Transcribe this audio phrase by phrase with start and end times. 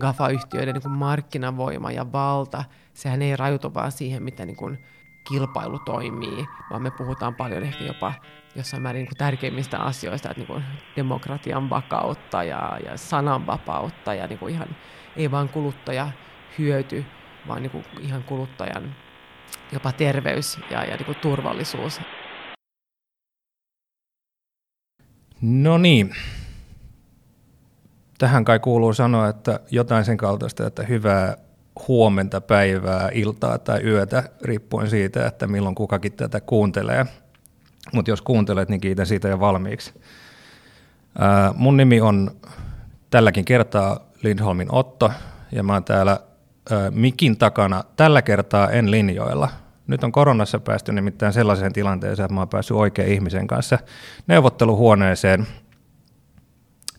[0.00, 2.64] GAFA-yhtiöiden niin kuin markkinavoima ja valta,
[2.94, 4.78] sehän ei rajoitu vaan siihen, miten niin kuin
[5.28, 8.12] kilpailu toimii, vaan me puhutaan paljon ehkä jopa
[8.54, 10.64] jossain määrin niin kuin tärkeimmistä asioista, että niin kuin
[10.96, 14.68] demokratian vakautta ja, ja sananvapautta ja niin kuin ihan
[15.16, 16.10] ei vain kuluttaja
[16.58, 17.04] hyöty,
[17.48, 18.94] vaan niin kuin ihan kuluttajan
[19.72, 22.00] jopa terveys ja, ja niin kuin turvallisuus.
[25.40, 26.14] No niin.
[28.18, 31.36] Tähän kai kuuluu sanoa, että jotain sen kaltaista, että hyvää
[31.88, 37.06] huomenta, päivää, iltaa tai yötä, riippuen siitä, että milloin kukakin tätä kuuntelee.
[37.92, 39.94] Mutta jos kuuntelet, niin kiitän siitä jo valmiiksi.
[41.18, 42.30] Ää, mun nimi on
[43.10, 45.12] tälläkin kertaa Lindholmin Otto,
[45.52, 46.20] ja mä oon täällä
[46.70, 49.48] ää, mikin takana tällä kertaa en linjoilla.
[49.86, 53.78] Nyt on koronassa päästy nimittäin sellaiseen tilanteeseen, että mä oon päässyt oikean ihmisen kanssa
[54.26, 55.46] neuvotteluhuoneeseen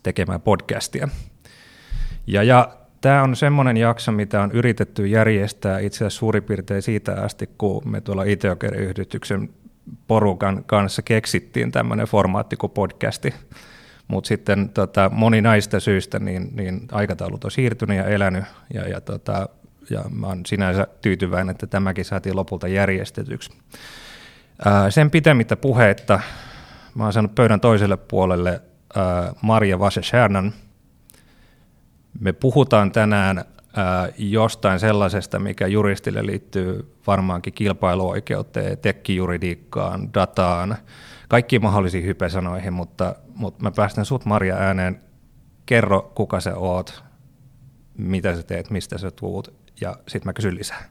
[0.08, 1.08] tekemään podcastia.
[2.28, 7.22] Ja, ja Tämä on semmoinen jakso, mitä on yritetty järjestää itse asiassa suurin piirtein siitä
[7.22, 9.50] asti, kun me tuolla Iteoker-yhdistyksen
[10.08, 13.34] porukan kanssa keksittiin tämmöinen formaatti kuin podcasti.
[14.08, 19.02] Mutta sitten tota, moni näistä syistä niin, niin aikataulut on siirtynyt ja elänyt, ja, ja,
[19.02, 19.50] tota,
[19.90, 23.52] ja mä oon sinänsä tyytyväinen, että tämäkin saatiin lopulta järjestetyksi.
[24.66, 26.20] Ää, sen pitemmittä puheetta
[26.96, 28.62] mä oon saanut pöydän toiselle puolelle
[28.98, 30.54] ää, Maria Vaseshärnan,
[32.20, 33.38] me puhutaan tänään
[33.76, 40.78] ää, jostain sellaisesta, mikä juristille liittyy varmaankin kilpailuoikeuteen, tekkijuridiikkaan, dataan,
[41.28, 45.02] kaikkiin mahdollisiin hypesanoihin, mutta, mutta mä päästän sut Maria ääneen.
[45.66, 47.04] Kerro, kuka sä oot,
[47.98, 50.90] mitä sä teet, mistä sä tuut, ja sitten mä kysyn lisää.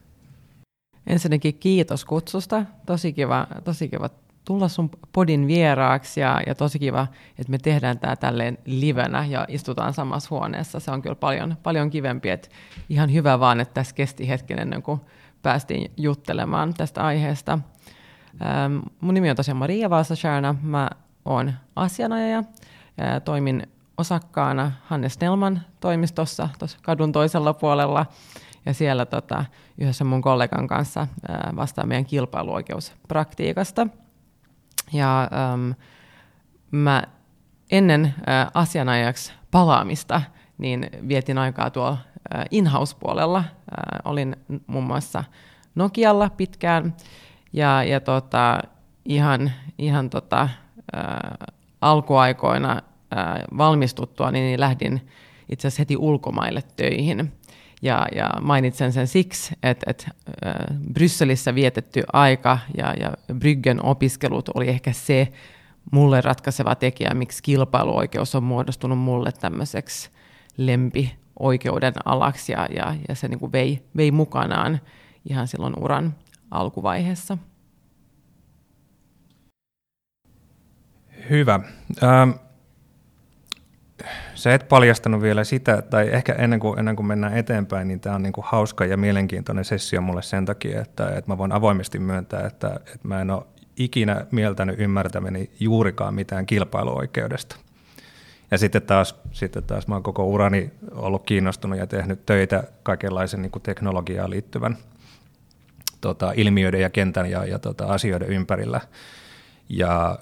[1.07, 2.65] Ensinnäkin kiitos kutsusta.
[2.87, 4.11] Tosi kiva, tosi kiva
[4.47, 7.07] tulla sun podin vieraaksi ja, ja tosi kiva,
[7.39, 10.81] että me tehdään tämä tälleen livenä ja istutaan samassa huoneessa.
[10.81, 12.49] Se on kyllä paljon, paljon kivempi, että
[12.89, 15.01] ihan hyvä vaan, että tässä kesti hetken ennen kuin
[15.43, 17.59] päästiin juttelemaan tästä aiheesta.
[18.45, 20.91] Ähm, mun nimi on tosiaan Maria Valsasharna, mä
[21.25, 22.45] oon asianajaja,
[22.97, 23.67] ja toimin
[23.99, 28.07] osakkaana Hannes Nelman toimistossa tuossa kadun toisella puolella,
[28.67, 29.45] ja siellä tota,
[29.79, 33.87] yhdessä mun kollegan kanssa ää, vastaa meidän kilpailuoikeuspraktiikasta–
[34.93, 35.71] ja ähm,
[36.71, 37.03] mä
[37.71, 40.23] ennen äh, asianajaksi palaamista
[40.59, 41.99] niin vietin aikaa tuolla
[42.35, 43.39] äh, in-house-puolella.
[43.39, 43.47] Äh,
[44.05, 44.37] olin
[44.67, 45.25] muun muassa
[45.75, 46.95] Nokialla pitkään
[47.53, 48.63] ja, ja tota,
[49.05, 50.43] ihan, ihan tota,
[50.97, 51.49] äh,
[51.81, 52.81] alkuaikoina äh,
[53.59, 55.09] valmistuttua niin lähdin
[55.49, 57.33] itse asiassa heti ulkomaille töihin.
[57.83, 60.11] Ja, ja mainitsen sen siksi, että, että
[60.93, 65.33] Brysselissä vietetty aika ja, ja Bryggen opiskelut oli ehkä se
[65.93, 70.11] mulle ratkaiseva tekijä, miksi kilpailuoikeus on muodostunut mulle tämmöiseksi
[70.57, 74.81] lempioikeuden alaksi ja, ja, ja se niin kuin vei, vei mukanaan
[75.29, 76.15] ihan silloin uran
[76.51, 77.39] alkuvaiheessa.
[81.31, 81.61] Hyvä.
[82.03, 82.31] Ähm,
[84.47, 88.15] sä et paljastanut vielä sitä, tai ehkä ennen kuin, ennen kuin mennään eteenpäin, niin tämä
[88.15, 91.99] on niin kuin hauska ja mielenkiintoinen sessio mulle sen takia, että, että mä voin avoimesti
[91.99, 93.43] myöntää, että, että mä en ole
[93.77, 97.57] ikinä mieltänyt ymmärtämäni juurikaan mitään kilpailuoikeudesta.
[98.51, 103.43] Ja sitten taas, sitten taas mä oon koko urani ollut kiinnostunut ja tehnyt töitä kaikenlaisen
[103.43, 104.77] niin teknologiaan liittyvän
[106.01, 108.81] tota, ilmiöiden ja kentän ja, ja tota, asioiden ympärillä.
[109.69, 110.19] Ja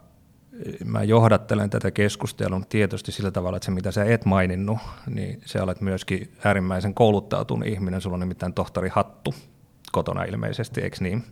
[0.85, 5.63] mä johdattelen tätä keskustelua tietysti sillä tavalla, että se mitä sä et maininnut, niin sä
[5.63, 9.35] olet myöskin äärimmäisen kouluttautunut ihminen, sulla on nimittäin tohtori Hattu
[9.93, 11.25] kotona ilmeisesti, eikö niin?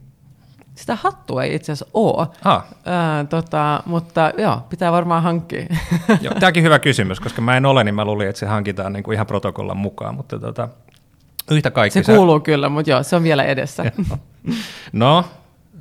[0.75, 2.65] Sitä hattua ei itse asiassa ole, ah.
[2.85, 5.67] Ää, tota, mutta joo, pitää varmaan hankkia.
[6.23, 9.03] Joo, tämäkin hyvä kysymys, koska mä en ole, niin mä luulin, että se hankitaan niin
[9.03, 10.69] kuin ihan protokollan mukaan, mutta tota,
[11.51, 11.99] yhtä kaikki.
[11.99, 12.15] Se sä...
[12.15, 13.93] kuuluu kyllä, mutta joo, se on vielä edessä.
[14.93, 15.25] no,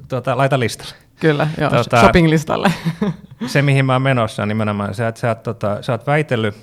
[0.07, 0.93] tota, laita listalle.
[1.21, 2.71] Kyllä, joo, tota, shopping-listalle.
[3.47, 6.55] se, mihin mä oon menossa, on nimenomaan että sä, tota, sä oot väitellyt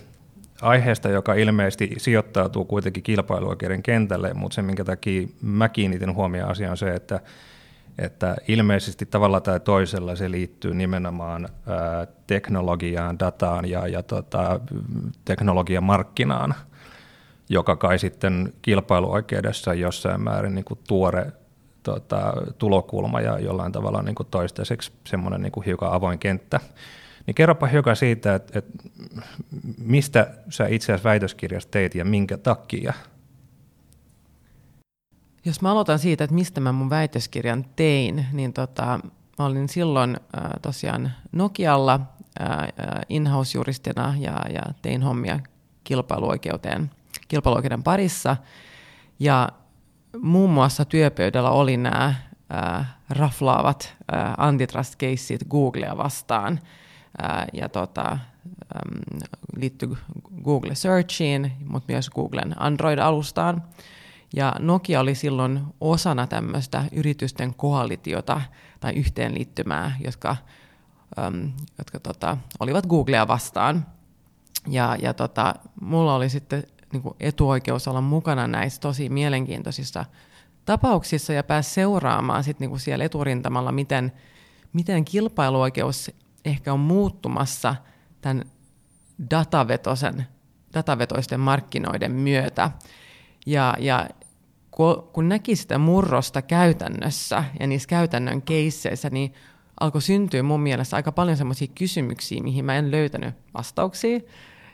[0.62, 6.70] aiheesta, joka ilmeisesti sijoittautuu kuitenkin kilpailuoikeuden kentälle, mutta se, minkä takia mä kiinnitin huomioon asiaan,
[6.70, 7.20] on se, että,
[7.98, 14.60] että ilmeisesti tavalla tai toisella se liittyy nimenomaan ää, teknologiaan, dataan ja, ja tota,
[15.24, 16.54] teknologian markkinaan,
[17.48, 21.32] joka kai sitten kilpailuoikeudessa jossain määrin niin kuin tuore
[21.88, 26.60] tota, tulokulma ja jollain tavalla niin kuin toistaiseksi semmoinen niin kuin hiukan avoin kenttä.
[27.26, 28.72] Niin kerropa hiukan siitä, että, että
[29.78, 32.92] mistä sä itse asiassa väitöskirjassa teit ja minkä takia?
[35.44, 39.00] Jos mä aloitan siitä, että mistä mä mun väitöskirjan tein, niin tota,
[39.38, 42.00] mä olin silloin äh, tosiaan Nokialla
[42.40, 42.48] äh,
[43.08, 45.40] in-house-juristina ja, ja tein hommia
[45.84, 46.90] kilpailuoikeuteen,
[47.28, 48.36] kilpailuoikeuden parissa.
[49.18, 49.48] Ja
[50.22, 52.14] muun muassa työpöydällä oli nämä
[53.10, 53.96] raflaavat
[54.36, 56.60] antitrust-keissit Googlea vastaan.
[57.52, 59.20] Ja tota, ähm,
[59.56, 59.96] liittyy
[60.44, 63.62] Google Searchiin, mutta myös Googlen Android-alustaan.
[64.36, 68.40] Ja Nokia oli silloin osana tämmöistä yritysten koalitiota
[68.80, 70.36] tai yhteenliittymää, jotka,
[71.18, 73.86] äm, jotka tota, olivat Googlea vastaan.
[74.66, 80.04] Ja, ja tota, mulla oli sitten niin kuin etuoikeus olla mukana näissä tosi mielenkiintoisissa
[80.64, 84.12] tapauksissa ja pääsi seuraamaan sit niin kuin siellä eturintamalla, miten,
[84.72, 86.10] miten kilpailuoikeus
[86.44, 87.74] ehkä on muuttumassa
[88.20, 88.44] tämän
[89.30, 90.26] datavetosen,
[90.74, 92.70] datavetoisten markkinoiden myötä.
[93.46, 94.08] Ja, ja
[95.12, 99.34] kun näki sitä murrosta käytännössä ja niissä käytännön keisseissä, niin
[99.80, 104.20] alkoi syntyä mun mielestä aika paljon semmoisia kysymyksiä, mihin mä en löytänyt vastauksia.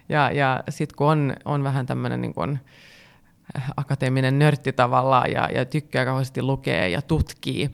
[0.09, 2.59] Ja, ja sitten kun on, on vähän tämmöinen niin kuin
[3.77, 7.71] akateeminen nörtti tavallaan ja, ja tykkää kauheasti lukea ja tutkii,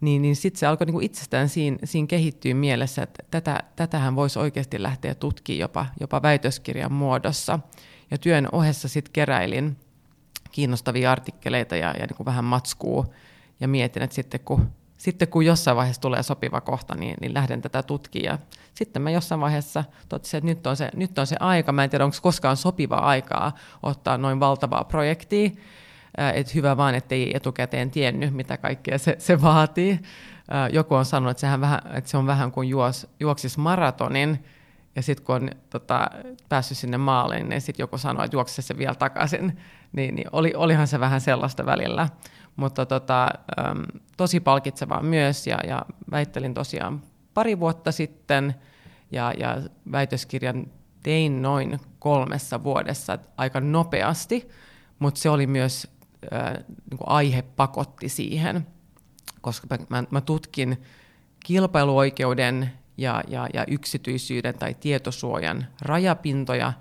[0.00, 4.38] niin, niin sitten se alkoi niin itsestään siinä, siinä kehittyä mielessä, että tätä, tätähän voisi
[4.38, 7.58] oikeasti lähteä tutkimaan jopa, jopa väitöskirjan muodossa.
[8.10, 9.76] Ja työn ohessa sitten keräilin
[10.52, 13.14] kiinnostavia artikkeleita ja, ja niin kuin vähän matskuu
[13.60, 17.62] ja mietin, että sitten kun, sitten kun jossain vaiheessa tulee sopiva kohta, niin, niin lähden
[17.62, 18.38] tätä tutkia.
[18.74, 21.72] Sitten mä jossain vaiheessa totesin, että nyt on, se, nyt on se aika.
[21.72, 25.50] Mä en tiedä, onko koskaan sopiva aikaa ottaa noin valtavaa projektia.
[26.34, 30.00] Että hyvä vaan, ettei etukäteen tiennyt, mitä kaikkea se, se vaatii.
[30.72, 34.44] Joku on sanonut, että, sehän vähän, että se on vähän kuin juos, juoksis maratonin,
[34.96, 36.10] ja sitten kun on tota,
[36.48, 39.58] päässyt sinne maaliin, niin sitten joku sanoi, että juokse se vielä takaisin.
[39.92, 42.08] Niin, niin oli, olihan se vähän sellaista välillä.
[42.56, 43.28] Mutta tota,
[44.16, 47.02] tosi palkitsevaa myös, ja, ja väittelin tosiaan
[47.34, 48.54] pari vuotta sitten,
[49.10, 50.66] ja, ja väitöskirjan
[51.02, 54.48] tein noin kolmessa vuodessa aika nopeasti,
[54.98, 55.88] mutta se oli myös,
[56.32, 56.52] äh,
[56.90, 58.66] niin aihe pakotti siihen,
[59.40, 60.82] koska mä, mä tutkin
[61.44, 66.72] kilpailuoikeuden ja, ja, ja yksityisyyden tai tietosuojan rajapintoja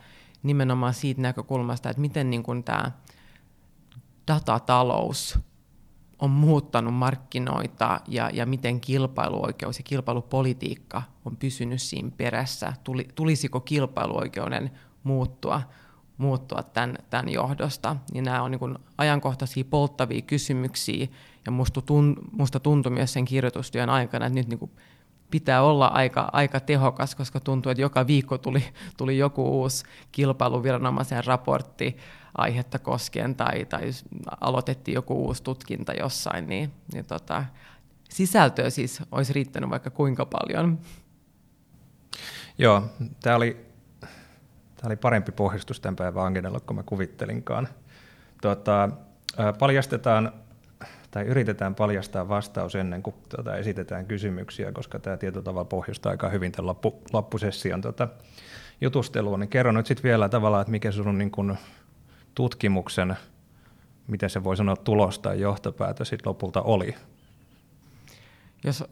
[0.44, 2.92] nimenomaan siitä näkökulmasta, että miten niin kuin tämä
[4.28, 5.40] datatalous
[6.24, 12.74] on muuttanut markkinoita ja, ja miten kilpailuoikeus ja kilpailupolitiikka on pysynyt siinä perässä.
[12.84, 14.72] Tuli, tulisiko kilpailuoikeuden
[15.04, 15.62] muuttua,
[16.18, 17.96] muuttua tämän, tämän johdosta?
[18.14, 21.08] Niin nämä on niin ajankohtaisia polttavia kysymyksiä
[21.46, 24.72] ja musta, tun, musta tuntui myös sen kirjoitustyön aikana, että nyt niin
[25.32, 28.64] pitää olla aika, aika tehokas, koska tuntuu, että joka viikko tuli,
[28.98, 31.98] tuli joku uusi kilpailuviranomaisen raportti
[32.38, 33.92] aihetta koskien tai, tai
[34.42, 37.46] aloitettiin joku uusi tutkinta jossain, niin, niin tota,
[38.10, 40.80] sisältöä siis olisi riittänyt vaikka kuinka paljon.
[42.58, 42.84] Joo,
[43.22, 43.66] tämä oli,
[44.76, 47.68] tämä oli parempi pohjustus tämän päivän agendalla kuin mä kuvittelinkaan.
[48.42, 48.90] Tota,
[49.60, 50.32] paljastetaan
[51.12, 56.52] tai yritetään paljastaa vastaus ennen kuin tuota, esitetään kysymyksiä, koska tämä tietotavalla pohjustaa aika hyvin
[56.52, 58.08] tämän loppu, loppusession tuota,
[58.82, 59.38] jutustelua.
[59.38, 61.58] Niin kerro nyt sitten vielä tavallaan, että mikä sun niin kun,
[62.36, 63.16] tutkimuksen,
[64.08, 66.96] miten se voi sanoa, tulos tai johtopäätös sitten lopulta oli?
[68.64, 68.84] Jos,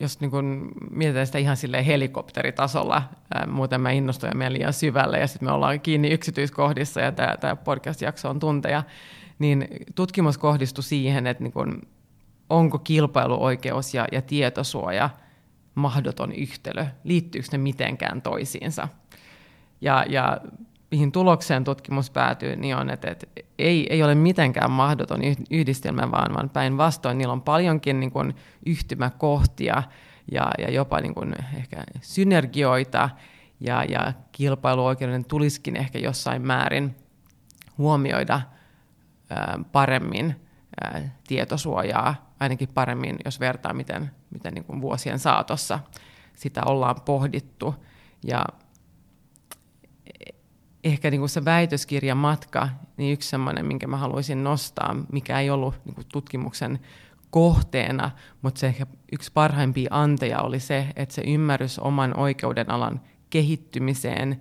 [0.00, 3.02] jos niin kun mietitään sitä ihan sille helikopteritasolla,
[3.34, 7.56] ää, muuten mä innostuin ja liian syvälle ja sitten me ollaan kiinni yksityiskohdissa ja tämä
[7.56, 8.82] podcast-jakso on tunteja,
[9.38, 11.82] niin tutkimus kohdistui siihen, että niin kun,
[12.50, 15.10] onko kilpailuoikeus ja, ja tietosuoja
[15.74, 18.88] mahdoton yhtälö, liittyykö ne mitenkään toisiinsa.
[19.80, 20.40] Ja, ja
[20.94, 23.26] mihin tulokseen tutkimus päätyy, niin on, että, että
[23.58, 25.20] ei, ei ole mitenkään mahdoton
[25.50, 28.34] yhdistelmä, vaan, vaan päinvastoin niillä on paljonkin niin kuin
[28.66, 29.82] yhtymäkohtia
[30.32, 33.10] ja, ja jopa niin kuin ehkä synergioita,
[33.60, 36.96] ja, ja kilpailuoikeuden tulisikin ehkä jossain määrin
[37.78, 38.40] huomioida
[39.30, 40.36] ää, paremmin
[40.80, 45.78] ää, tietosuojaa, ainakin paremmin, jos vertaa, miten, miten niin kuin vuosien saatossa
[46.34, 47.74] sitä ollaan pohdittu.
[48.26, 48.44] Ja
[50.84, 55.50] ehkä niin kuin se väitöskirjan matka, niin yksi sellainen, minkä mä haluaisin nostaa, mikä ei
[55.50, 56.78] ollut niin kuin tutkimuksen
[57.30, 58.10] kohteena,
[58.42, 63.00] mutta se ehkä yksi parhaimpia anteja oli se, että se ymmärrys oman oikeuden alan
[63.30, 64.40] kehittymiseen,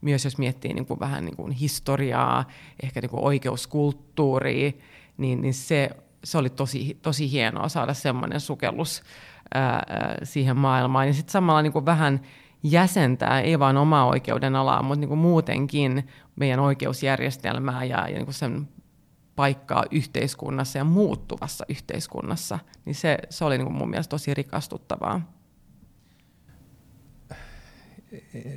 [0.00, 2.44] myös jos miettii niin kuin vähän niin kuin historiaa,
[2.82, 4.72] ehkä niin kuin oikeuskulttuuria,
[5.16, 5.90] niin, niin se,
[6.24, 9.02] se oli tosi, tosi hienoa saada semmoinen sukellus
[9.54, 9.84] ää,
[10.22, 11.06] siihen maailmaan.
[11.06, 12.20] Ja sitten samalla niin kuin vähän
[12.70, 18.24] jäsentää ei vain omaa oikeuden alaa, mutta niin kuin muutenkin meidän oikeusjärjestelmää ja, ja niin
[18.24, 18.68] kuin sen
[19.36, 25.32] paikkaa yhteiskunnassa ja muuttuvassa yhteiskunnassa, niin se, se oli niin kuin mun mielestä tosi rikastuttavaa.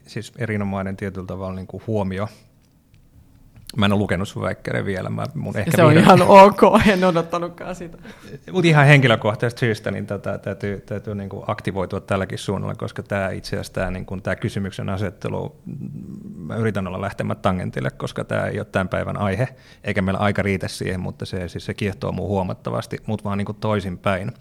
[0.07, 2.27] Siis erinomainen tietyllä tavalla niin kuin huomio
[3.77, 5.09] Mä en ole lukenut sun väikkärin vielä.
[5.09, 6.21] Mä, mun ehkä se on vihdoin...
[6.21, 7.97] ihan ok, en odottanutkaan sitä.
[8.51, 13.29] Mutta ihan henkilökohtaisesta syystä niin tätä, täytyy, täytyy niin kuin aktivoitua tälläkin suunnalla, koska tämä
[13.29, 15.55] itse asiassa tämä, niin kuin, tämä kysymyksen asettelu,
[16.35, 19.47] mä yritän olla lähtemättä tangentille, koska tämä ei ole tämän päivän aihe,
[19.83, 23.45] eikä meillä aika riitä siihen, mutta se, siis se kiehtoo muu huomattavasti, mutta vaan niin
[23.45, 24.31] kuin toisinpäin.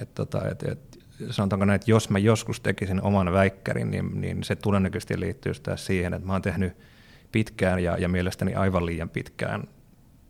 [0.00, 0.98] Et, tota, et, et,
[1.30, 6.14] sanotaanko näin, että jos mä joskus tekisin oman väikkärin, niin, niin se todennäköisesti liittyy siihen,
[6.14, 6.76] että mä oon tehnyt
[7.32, 9.64] pitkään ja, ja mielestäni aivan liian pitkään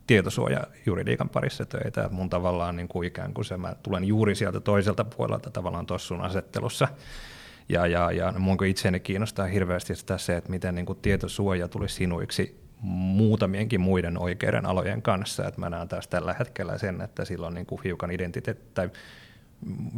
[0.06, 2.08] tietosuojajuridiikan parissa töitä.
[2.12, 6.08] Mun tavallaan niin kuin ikään kuin se, mä tulen juuri sieltä toiselta puolelta tavallaan tuossa
[6.08, 6.88] sun asettelussa.
[7.68, 11.88] Ja, ja, ja mun itseäni kiinnostaa hirveästi sitä se, että miten niin kuin tietosuoja tuli
[11.88, 15.46] sinuiksi muutamienkin muiden oikeiden alojen kanssa.
[15.46, 18.90] Että mä näen taas tällä hetkellä sen, että silloin niin kuin hiukan identiteetti tai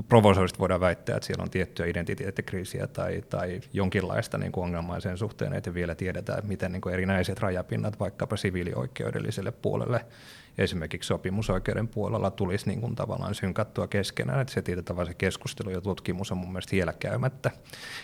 [0.09, 5.19] provosoisesti voidaan väittää, että siellä on tiettyä identiteettikriisiä tai, tai jonkinlaista niin kuin ongelmaa sen
[5.19, 10.05] suhteen, että vielä tiedetään, miten niin kuin erinäiset rajapinnat vaikkapa siviilioikeudelliselle puolelle,
[10.59, 15.81] esimerkiksi sopimusoikeuden puolella tulisi niin kuin tavallaan synkattua keskenään, että se tietyllä se keskustelu ja
[15.81, 17.51] tutkimus on mun mielestä vielä käymättä.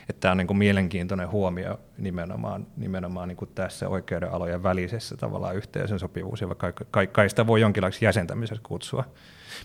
[0.09, 5.57] Että tämä on niin kuin mielenkiintoinen huomio nimenomaan, nimenomaan niin kuin tässä oikeudenalojen välisessä tavallaan
[5.57, 9.05] yhteisön sopivuus, ja vaikka kai, kai sitä voi jonkinlaiseksi jäsentämisessä kutsua.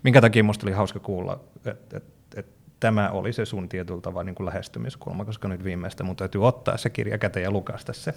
[0.03, 2.03] Minkä takia minusta oli hauska kuulla, että et,
[2.35, 2.45] et,
[2.79, 6.77] tämä oli se sun tietyllä tavalla niin kuin lähestymiskulma, koska nyt viimeistä mun täytyy ottaa
[6.77, 8.13] se kirja käteen ja lukasta se.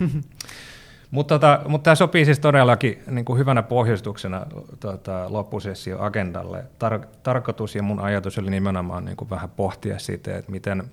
[1.10, 4.46] mutta, tota, mutta tämä sopii siis todellakin niin kuin hyvänä pohjustuksena
[4.80, 6.58] tota, loppusessio agendalle.
[6.58, 10.90] Tar- tarkoitus ja mun ajatus oli nimenomaan niin kuin vähän pohtia siitä, että miten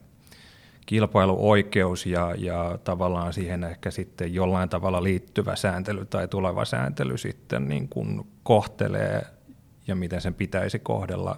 [0.85, 7.67] kilpailuoikeus ja, ja tavallaan siihen ehkä sitten jollain tavalla liittyvä sääntely tai tuleva sääntely sitten
[7.67, 9.25] niin kuin kohtelee
[9.95, 11.37] miten sen pitäisi kohdella.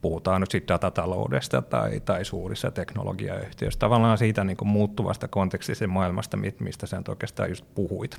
[0.00, 6.38] Puhutaan nyt sitten datataloudesta tai, tai suurissa teknologiayhtiöissä, tavallaan siitä niin kuin muuttuvasta kontekstista maailmasta,
[6.60, 8.16] mistä sä oikeastaan just puhuit.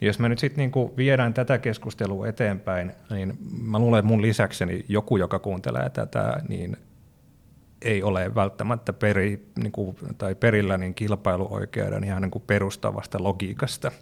[0.00, 4.22] Niin jos me nyt sitten niin viedään tätä keskustelua eteenpäin, niin mä luulen, että mun
[4.22, 6.76] lisäkseni joku, joka kuuntelee tätä, niin
[7.82, 13.92] ei ole välttämättä peri, niin kuin, tai perillä niin kilpailuoikeuden ihan niin kuin perustavasta logiikasta.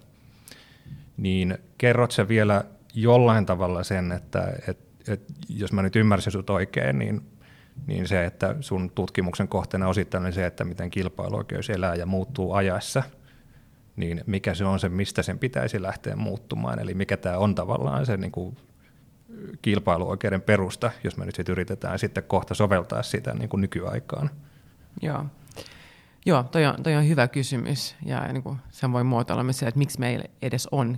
[1.17, 2.63] Niin kerrot sä vielä
[2.95, 7.21] jollain tavalla sen, että et, et, jos mä nyt ymmärsin sut oikein, niin,
[7.87, 13.03] niin se, että sun tutkimuksen kohteena osittain se, että miten kilpailuoikeus elää ja muuttuu ajassa,
[13.95, 18.05] niin mikä se on se, mistä sen pitäisi lähteä muuttumaan, eli mikä tämä on tavallaan
[18.05, 18.57] se niin kuin
[19.61, 24.29] kilpailuoikeuden perusta, jos me nyt sit yritetään sitten kohta soveltaa sitä niin kuin nykyaikaan.
[25.01, 25.25] Joo.
[26.25, 29.67] Joo, toi on, toi on hyvä kysymys ja niin kuin sen voi muotoilla myös se,
[29.67, 30.97] että miksi meillä edes on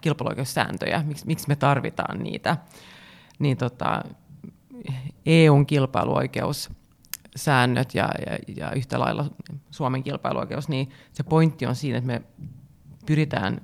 [0.00, 2.56] kilpailuoikeussääntöjä, miksi, miksi me tarvitaan niitä.
[3.38, 4.02] Niin tota,
[5.26, 9.24] EUn kilpailuoikeussäännöt ja, ja, ja yhtä lailla
[9.70, 12.22] Suomen kilpailuoikeus, niin se pointti on siinä, että me
[13.06, 13.60] pyritään,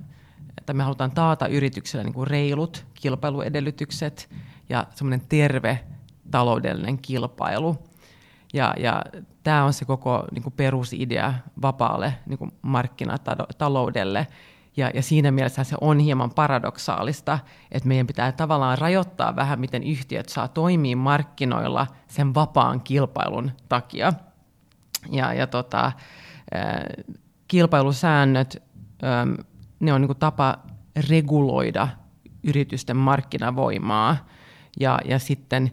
[0.57, 4.29] että me halutaan taata yritykselle niin kuin reilut kilpailuedellytykset
[4.69, 5.79] ja semmoinen terve
[6.31, 7.77] taloudellinen kilpailu–
[8.53, 9.03] ja, ja
[9.43, 14.27] tämä on se koko niin kuin perusidea vapaalle niin kuin markkinataloudelle.
[14.77, 17.39] Ja, ja siinä mielessä se on hieman paradoksaalista,
[17.71, 24.13] että meidän pitää tavallaan rajoittaa vähän, miten yhtiöt saa toimia markkinoilla sen vapaan kilpailun takia.
[25.11, 25.91] Ja, ja tota,
[27.47, 28.63] kilpailusäännöt,
[29.79, 30.57] ne on niin kuin tapa
[31.09, 31.87] reguloida
[32.43, 34.17] yritysten markkinavoimaa.
[34.79, 35.71] Ja, ja sitten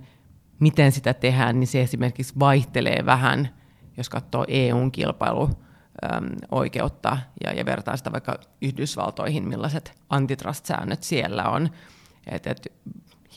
[0.61, 3.49] miten sitä tehdään, niin se esimerkiksi vaihtelee vähän,
[3.97, 11.71] jos katsoo EUn kilpailuoikeutta ja, ja vertaa sitä vaikka Yhdysvaltoihin, millaiset antitrust-säännöt siellä on.
[12.26, 12.67] Et, et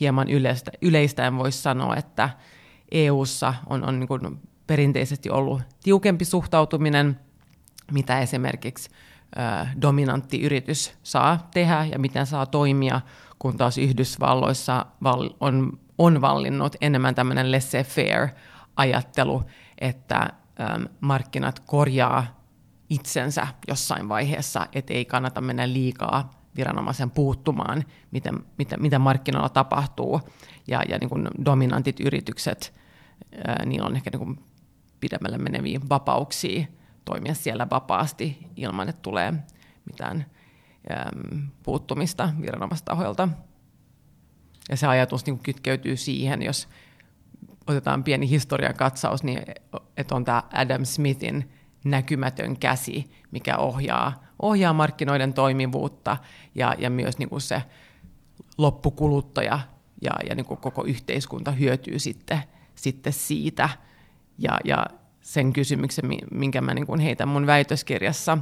[0.00, 2.30] hieman yleistä, yleistäen voisi sanoa, että
[2.90, 7.20] EUssa on, on niin perinteisesti ollut tiukempi suhtautuminen,
[7.92, 8.90] mitä esimerkiksi
[9.82, 13.00] dominantti yritys saa tehdä ja miten saa toimia,
[13.38, 14.86] kun taas Yhdysvalloissa
[15.40, 18.28] on on vallinnut enemmän tämmöinen laissez-faire
[18.76, 19.42] ajattelu,
[19.78, 22.40] että äm, markkinat korjaa
[22.90, 30.20] itsensä jossain vaiheessa, että ei kannata mennä liikaa viranomaisen puuttumaan, miten, mitä, mitä markkinoilla tapahtuu.
[30.66, 32.74] Ja, ja niin kuin dominantit yritykset,
[33.46, 34.44] ää, niillä on ehkä niin kuin
[35.00, 36.66] pidemmälle meneviä vapauksia
[37.04, 39.34] toimia siellä vapaasti ilman, että tulee
[39.84, 40.26] mitään
[41.62, 43.28] puuttumista viranomaistahoilta.
[44.70, 46.68] Ja se ajatus niin kytkeytyy siihen, jos
[47.66, 49.42] otetaan pieni historian katsaus, niin
[49.96, 51.50] että on tämä Adam Smithin
[51.84, 56.16] näkymätön käsi, mikä ohjaa, ohjaa markkinoiden toimivuutta
[56.54, 57.62] ja, ja myös niin kuin se
[58.58, 59.58] loppukuluttaja
[60.02, 62.42] ja, ja niin kuin koko yhteiskunta hyötyy sitten,
[62.74, 63.68] sitten siitä.
[64.38, 64.86] Ja, ja
[65.20, 68.38] sen kysymyksen, minkä mä niin kuin heitän mun väitöskirjassa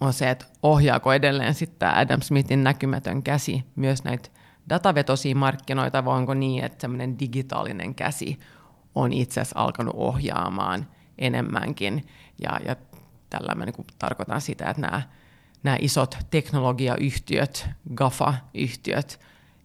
[0.00, 4.28] on se, että ohjaako edelleen sitten Adam Smithin näkymätön käsi myös näitä
[4.72, 8.38] datavetosia markkinoita, vai onko niin, että semmoinen digitaalinen käsi
[8.94, 10.86] on itse asiassa alkanut ohjaamaan
[11.18, 12.06] enemmänkin.
[12.42, 12.76] Ja, ja
[13.30, 15.02] tällä mä niin tarkoitan sitä, että nämä,
[15.62, 19.20] nämä isot teknologiayhtiöt, GAFA-yhtiöt,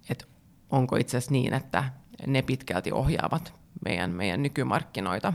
[0.09, 0.25] että
[0.69, 1.83] onko itse asiassa niin, että
[2.27, 3.53] ne pitkälti ohjaavat
[3.85, 5.33] meidän, meidän nykymarkkinoita.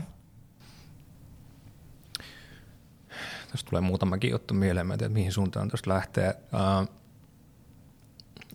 [3.51, 6.35] Tuosta tulee muutamakin juttu mieleen, että mihin suuntaan tuosta lähtee.
[6.53, 6.87] Uh,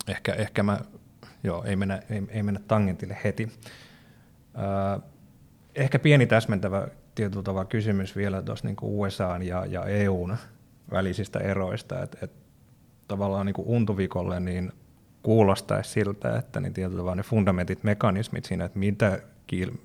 [0.08, 0.80] ehkä, ehkä mä,
[1.42, 3.44] joo, ei mennä, ei, ei mennä tangentille heti.
[3.44, 5.02] Uh,
[5.74, 10.36] ehkä pieni täsmentävä tietyllä tavalla kysymys vielä tuossa niin USA ja, ja EUn
[10.90, 12.32] välisistä eroista, että et,
[13.08, 14.72] tavallaan niin untuvikolle niin
[15.22, 19.18] kuulostaisi siltä, että niin tietyllä tavalla ne fundamentit, mekanismit siinä, että mitä,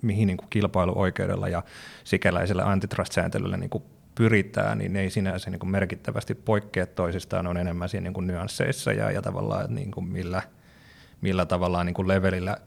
[0.01, 1.63] mihin niin kilpailuoikeudella ja
[2.03, 3.83] sikäläisellä antitrust-sääntelyllä niin
[4.15, 8.27] pyritään, niin ne ei sinänsä niin kuin merkittävästi poikkea toisistaan, on enemmän siinä niin kuin
[8.27, 10.41] nyansseissa ja, ja tavallaan, että niin kuin millä,
[11.23, 12.57] millä tavalla niin kuin levelillä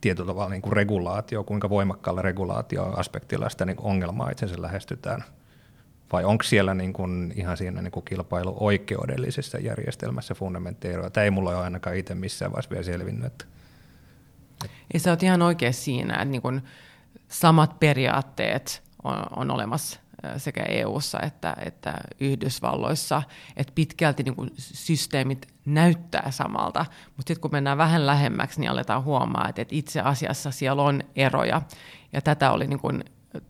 [0.00, 5.24] tietyllä tavalla niin kuin regulaatio, kuinka voimakkaalla regulaatioaspektilla sitä niin ongelmaa itsensä lähestytään.
[6.12, 11.10] Vai onko siellä niin kuin ihan siinä niin kuin kilpailuoikeudellisessa järjestelmässä fundamentteeroa?
[11.10, 13.46] Tämä ei mulla ole ainakaan itse missään vaiheessa vielä selvinnyt.
[14.94, 16.62] Ja sä oot ihan oikein siinä, että niin kuin
[17.28, 20.00] samat periaatteet on, on olemassa
[20.36, 23.22] sekä EU:ssa että, että Yhdysvalloissa,
[23.56, 26.86] että pitkälti niin kuin systeemit näyttää samalta,
[27.16, 31.62] mutta sitten kun mennään vähän lähemmäksi, niin aletaan huomaa, että, itse asiassa siellä on eroja,
[32.12, 33.04] ja tätä oli niin kuin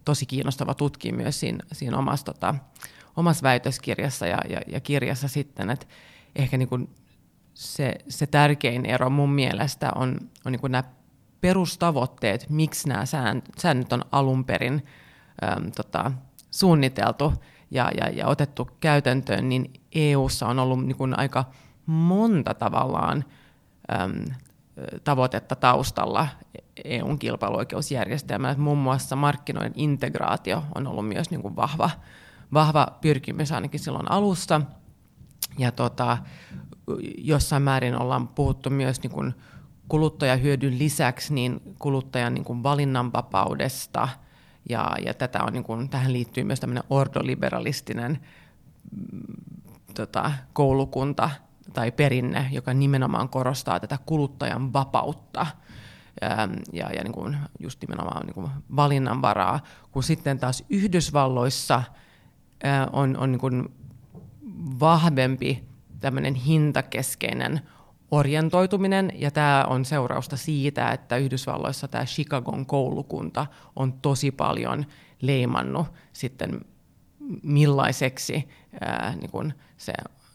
[0.04, 2.54] tosi kiinnostava tutkia myös siinä, siinä omassa, tota,
[3.16, 5.86] omassa väitöskirjassa ja, ja, ja kirjassa sitten, että
[6.36, 6.90] ehkä niin kuin
[7.54, 10.84] se, se tärkein ero mun mielestä on, on niin kuin nämä
[11.40, 13.04] perustavoitteet, miksi nämä
[13.58, 14.86] säännöt on alun perin
[15.44, 16.12] äm, tota,
[16.52, 17.32] suunniteltu
[17.70, 21.44] ja, ja, ja otettu käytäntöön, niin EU:ssa on ollut niin kuin aika
[21.86, 23.24] monta tavallaan
[24.00, 24.24] äm,
[25.04, 26.28] tavoitetta taustalla
[26.84, 28.58] EUn kilpailuoikeusjärjestelmällä.
[28.58, 31.90] Muun muassa markkinoiden integraatio on ollut myös niin kuin vahva,
[32.52, 34.60] vahva pyrkimys ainakin silloin alussa.
[35.58, 36.18] Ja tota,
[37.18, 39.34] jossain määrin ollaan puhuttu myös niin kuin
[39.88, 44.08] kuluttajahyödyn lisäksi niin kuluttajan niin kuin valinnanvapaudesta–
[44.68, 48.18] ja, ja tätä on, niin kuin, tähän liittyy myös tämmöinen ordoliberalistinen
[49.12, 49.20] mm,
[49.94, 51.30] tota, koulukunta
[51.72, 55.46] tai perinne, joka nimenomaan korostaa tätä kuluttajan vapautta.
[56.72, 59.60] Ja, ja niin kuin just nimenomaan niin kuin valinnanvaraa,
[59.92, 61.82] kun sitten taas Yhdysvalloissa
[62.92, 63.68] on, on niin kuin
[64.80, 65.64] vahvempi
[66.00, 67.60] tämmöinen hintakeskeinen
[68.12, 73.46] orientoituminen, ja tämä on seurausta siitä, että Yhdysvalloissa tämä Chicagon koulukunta
[73.76, 74.86] on tosi paljon
[75.22, 76.60] leimannut sitten
[77.42, 78.48] millaiseksi
[78.80, 79.92] ää, niin kun se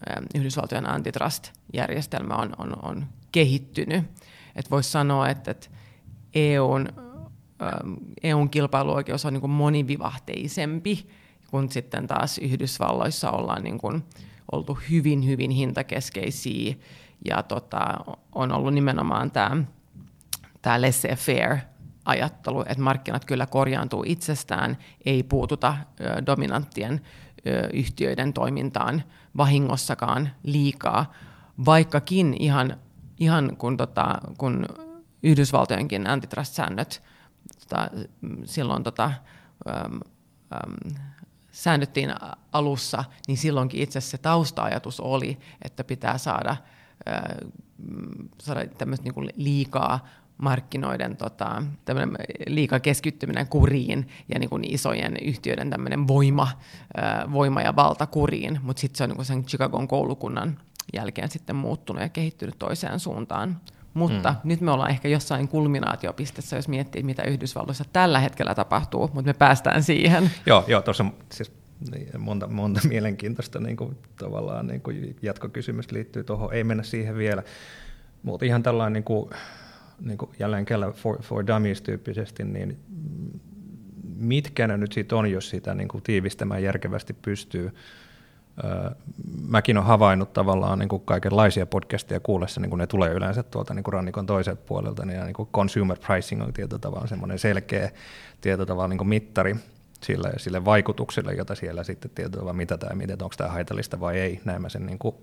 [0.10, 4.04] ää, Yhdysvaltojen antitrust-järjestelmä on, on, on kehittynyt.
[4.56, 5.68] Et voisi sanoa, että, että
[6.36, 6.88] EUn,
[7.60, 7.82] ää,
[8.24, 11.10] EUn kilpailuoikeus on niin kuin monivivahteisempi,
[11.52, 14.04] kun sitten taas Yhdysvalloissa ollaan niin kuin
[14.52, 16.76] oltu hyvin, hyvin hintakeskeisiä
[17.26, 17.98] ja tota,
[18.36, 19.64] on ollut nimenomaan tämä
[20.62, 21.58] tämä laissez-faire
[22.06, 27.02] ajattelu, että markkinat kyllä korjaantuu itsestään, ei puututa ö, dominanttien
[27.48, 29.04] ö, yhtiöiden toimintaan
[29.38, 31.14] vahingossakaan liikaa,
[31.66, 32.78] vaikkakin ihan,
[33.20, 34.66] ihan kun, tota, kun
[35.24, 37.04] Yhdysvaltojenkin antitrust-säännöt
[37.60, 37.90] tota,
[38.46, 39.12] silloin tota,
[39.70, 40.00] äm,
[40.54, 40.96] äm,
[41.52, 42.14] säännöttiin
[42.52, 46.58] alussa, niin silloinkin itse se tausta-ajatus oli, että pitää saada–
[48.42, 50.08] saada tämmöistä niin liikaa
[50.38, 51.64] markkinoiden tota,
[52.48, 56.48] liika keskittyminen kuriin ja niin kuin isojen yhtiöiden tämmöinen voima,
[57.32, 60.60] voima ja valta kuriin, mutta sitten se on niin kuin sen Chicagon koulukunnan
[60.94, 63.62] jälkeen sitten muuttunut ja kehittynyt toiseen suuntaan.
[63.94, 64.38] Mutta mm.
[64.44, 69.34] nyt me ollaan ehkä jossain kulminaatiopisteessä, jos miettii, mitä Yhdysvalloissa tällä hetkellä tapahtuu, mutta me
[69.34, 70.32] päästään siihen.
[70.46, 71.52] Joo, joo tuossa siis
[71.92, 77.18] niin, monta, monta mielenkiintoista niin kuin, tavallaan niin kuin jatkokysymys liittyy tuohon, ei mennä siihen
[77.18, 77.44] vielä,
[78.24, 79.30] mutta ihan tällainen niin kuin,
[80.02, 82.78] niin kuin jälleen kerran for, for dummies tyyppisesti, niin
[84.18, 87.72] mitkä ne nyt sitten on, jos sitä niin kuin tiivistämään järkevästi pystyy.
[89.42, 93.74] mäkin olen havainnut tavallaan niin kuin kaikenlaisia podcasteja kuullessa, niin kuin ne tulee yleensä tuolta
[93.74, 97.92] niin kuin rannikon toiselta puolelta, niin, niin kuin consumer pricing on tietyllä tavalla semmoinen selkeä
[98.42, 99.56] tietyllä tavalla niin kuin mittari,
[100.04, 104.42] sille, sille vaikutukselle, jota siellä sitten tietyllä mitataan, miten onko tämä haitallista vai ei.
[104.46, 105.16] Näin mä sen niin kuin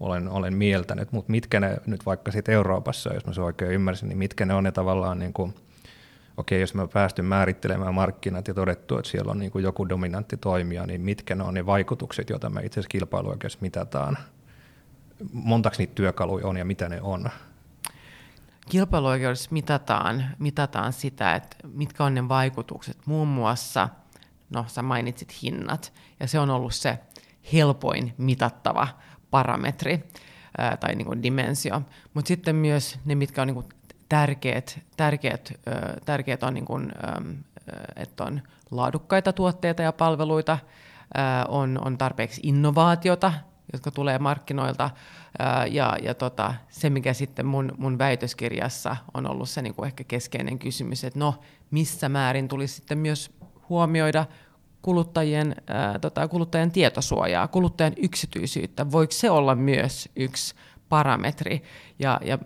[0.00, 4.08] olen, olen mieltänyt, mutta mitkä ne nyt vaikka sitten Euroopassa, jos mä se oikein ymmärsin,
[4.08, 5.54] niin mitkä ne on ne tavallaan niin kuin
[6.36, 9.88] okei, jos me on päästy määrittelemään markkinat ja todettu, että siellä on niin kuin joku
[9.88, 14.18] dominantti toimija, niin mitkä ne on ne vaikutukset, joita me itse asiassa kilpailuoikeus mitataan?
[15.32, 17.30] Montaks niitä työkaluja on ja mitä ne on?
[18.70, 22.96] Kilpailuoikeudessa mitataan, mitataan sitä, että mitkä on ne vaikutukset.
[23.06, 23.88] Muun muassa,
[24.50, 26.98] no sä mainitsit hinnat, ja se on ollut se
[27.52, 28.88] helpoin mitattava
[29.30, 30.04] parametri
[30.58, 31.82] ää, tai niin kuin dimensio.
[32.14, 33.66] Mutta sitten myös ne, mitkä on niin kuin
[34.08, 35.52] tärkeät, tärkeät,
[36.04, 36.92] tärkeät on, niin kuin,
[37.96, 40.58] että on laadukkaita tuotteita ja palveluita,
[41.48, 43.32] on, on tarpeeksi innovaatiota,
[43.72, 44.90] jotka tulee markkinoilta.
[45.70, 50.04] Ja, ja tota, se, mikä sitten mun, mun väitöskirjassa on ollut se niin kuin ehkä
[50.04, 51.34] keskeinen kysymys, että no,
[51.70, 53.37] missä määrin tulisi sitten myös
[53.68, 54.26] huomioida
[54.82, 58.92] kuluttajien, ää, tota, kuluttajien tietosuojaa, kuluttajan yksityisyyttä.
[58.92, 60.54] Voiko se olla myös yksi
[60.88, 61.62] parametri?
[61.98, 62.38] Ja, ja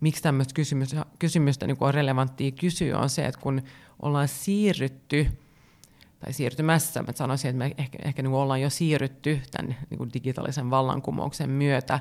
[0.00, 3.62] miksi tämmöistä kysymystä, kysymystä niin on relevanttia kysyä, on se, että kun
[4.02, 5.26] ollaan siirrytty,
[6.20, 10.70] tai siirtymässä, mä sanoisin, että me ehkä, ehkä niin ollaan jo siirrytty tämän niin digitaalisen
[10.70, 12.00] vallankumouksen myötä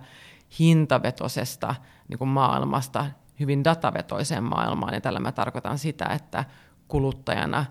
[0.60, 1.76] hintavetoisesta
[2.08, 3.06] niin maailmasta
[3.40, 6.46] hyvin datavetoiseen maailmaan, ja tällä mä tarkoitan sitä, että
[6.88, 7.66] kuluttajana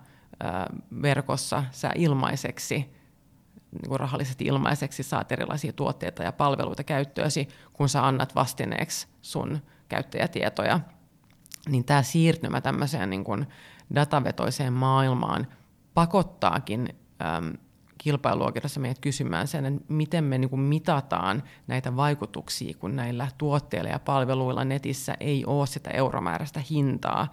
[1.03, 2.75] verkossa sä ilmaiseksi,
[3.73, 9.63] niin kuin rahallisesti ilmaiseksi saat erilaisia tuotteita ja palveluita käyttöösi, kun sä annat vastineeksi sun
[9.89, 10.81] käyttäjätietoja,
[11.69, 13.47] niin tämä siirtymä tämmöiseen niin kuin
[13.95, 15.47] datavetoiseen maailmaan
[15.95, 16.89] pakottaakin
[17.23, 17.53] äm,
[17.99, 23.91] kilpailuoikeudessa meidät kysymään sen, että miten me niin kuin mitataan näitä vaikutuksia, kun näillä tuotteilla
[23.91, 27.29] ja palveluilla netissä ei ole sitä euromääräistä hintaa.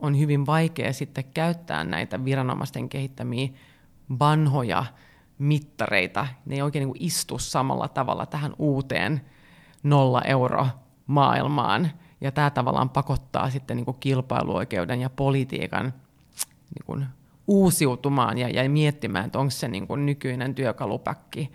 [0.00, 3.48] On hyvin vaikea sitten käyttää näitä viranomaisten kehittämiä
[4.18, 4.84] vanhoja
[5.38, 6.26] mittareita.
[6.46, 9.20] Ne ei oikein niin kuin istu samalla tavalla tähän uuteen
[9.82, 10.66] nolla euro
[11.06, 11.90] maailmaan.
[12.20, 15.84] Ja tämä tavallaan pakottaa sitten niin kilpailuoikeuden ja politiikan
[16.74, 17.06] niin kuin
[17.46, 21.52] uusiutumaan ja, ja miettimään, että onko se niin kuin nykyinen työkalupäkki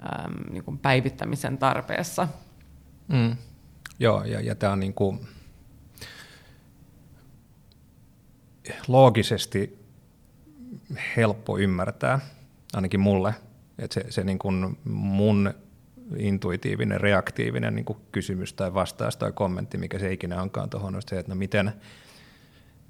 [0.00, 2.28] äm, niin kuin päivittämisen tarpeessa.
[3.08, 3.36] Mm.
[3.98, 5.20] Joo, ja, ja tämä on niin kuin
[8.88, 9.86] loogisesti
[11.16, 12.20] helppo ymmärtää,
[12.74, 13.34] ainakin mulle.
[13.78, 15.54] Että se, se niin kuin mun
[16.16, 21.02] intuitiivinen, reaktiivinen niin kuin kysymys tai vastaus tai kommentti, mikä se ikinä onkaan tuohon, on
[21.06, 21.72] se, että no miten,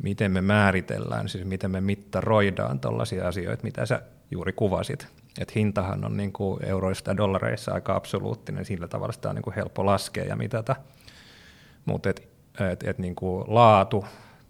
[0.03, 5.07] miten me määritellään, siis miten me mittaroidaan tällaisia asioita, mitä sä juuri kuvasit.
[5.41, 9.43] Et hintahan on niin kuin euroista ja dollareissa aika absoluuttinen, sillä tavalla sitä on niin
[9.43, 10.77] kuin helppo laskea ja mitata.
[11.85, 12.29] Mutta et,
[12.73, 14.05] et, et niin kuin laatu,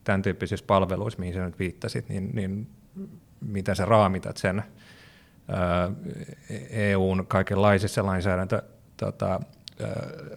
[0.06, 2.68] tämän tyyppisissä palveluissa, mihin sä nyt viittasit, niin, niin
[3.40, 4.62] mitä sä raamitat sen
[6.70, 8.62] EUn kaikenlaisissa lainsäädäntö
[8.96, 9.40] tota,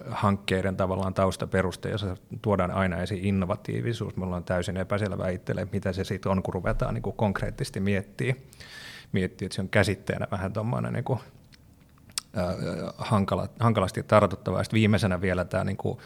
[0.09, 4.15] hankkeiden tavallaan taustaperuste, jossa tuodaan aina esiin innovatiivisuus.
[4.15, 8.35] Me ollaan täysin epäselvää itselle, mitä se sitten on, kun ruvetaan niin kuin konkreettisesti miettiä.
[9.11, 11.19] Miettiä, että se on käsitteenä vähän tuommoinen niin kuin,
[12.37, 12.55] äh,
[12.97, 14.63] hankala, hankalasti tartuttava.
[14.63, 15.99] Sitten viimeisenä vielä tämä niin kuin,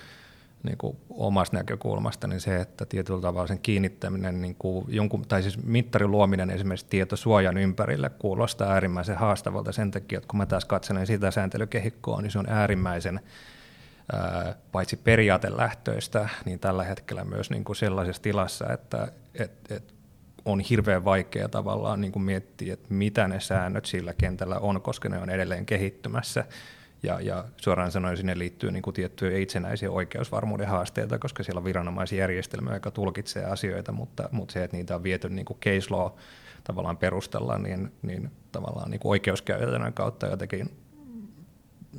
[0.64, 5.42] niin kuin omasta näkökulmasta, niin se, että tietyllä tavalla sen kiinnittäminen, niin kuin jonkun, tai
[5.42, 9.72] siis mittarin luominen esimerkiksi tietosuojan ympärille kuulostaa äärimmäisen haastavalta.
[9.72, 13.20] Sen takia, että kun mä taas katselen sitä sääntelykehikkoa, niin se on äärimmäisen
[14.14, 19.94] ää, paitsi periaatelähtöistä, niin tällä hetkellä myös niin kuin sellaisessa tilassa, että et, et
[20.46, 25.10] on hirveän vaikea tavallaan niin kuin miettiä, että mitä ne säännöt sillä kentällä on, koska
[25.10, 26.46] ne on edelleen kehittymässä
[27.04, 31.66] ja, ja suoraan sanoen sinne liittyy niin kuin tiettyjä itsenäisiä oikeusvarmuuden haasteita, koska siellä on
[31.66, 36.12] viranomaisjärjestelmä, joka tulkitsee asioita, mutta, mutta se, että niitä on viety niin kuin case law
[36.64, 40.70] tavallaan perustella, niin, niin tavallaan niin kuin oikeuskäytännön kautta jotenkin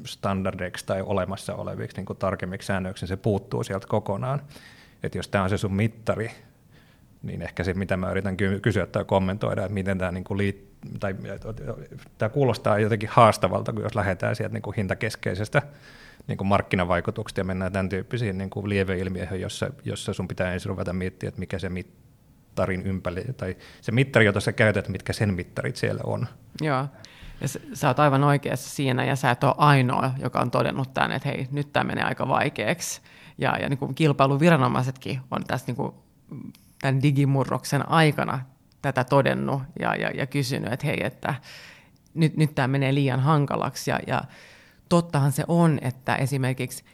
[0.06, 4.42] standardeiksi tai olemassa oleviksi niin kuin tarkemmiksi säännöiksi, niin se puuttuu sieltä kokonaan.
[5.02, 6.30] Että jos tämä on se sun mittari,
[7.24, 11.14] niin ehkä se, mitä mä yritän kysyä tai kommentoida, että miten tämä niin liittyy tai
[12.18, 15.62] tämä kuulostaa jotenkin haastavalta, kun jos lähdetään sieltä niin kuin hintakeskeisestä
[16.26, 20.68] niin kuin markkinavaikutuksesta ja mennään tämän tyyppisiin niin kuin lieveilmiöihin, jossa, jossa sun pitää ensin
[20.68, 25.34] ruveta miettiä, että mikä se mittarin ympäri, tai se mittari, jota sä käytät, mitkä sen
[25.34, 26.26] mittarit siellä on.
[26.60, 26.86] Joo,
[27.40, 31.12] ja sä oot aivan oikeassa siinä, ja sä et ole ainoa, joka on todennut tämän,
[31.12, 33.00] että hei, nyt tämä menee aika vaikeaksi.
[33.38, 35.94] Ja, ja niin kuin kilpailuviranomaisetkin on tässä niin kuin
[36.84, 38.40] tämän digimurroksen aikana
[38.82, 41.34] tätä todennut ja, ja, ja kysynyt, että hei, että
[42.14, 43.90] nyt, nyt tämä menee liian hankalaksi.
[43.90, 44.22] Ja, ja
[44.88, 46.84] tottahan se on, että esimerkiksi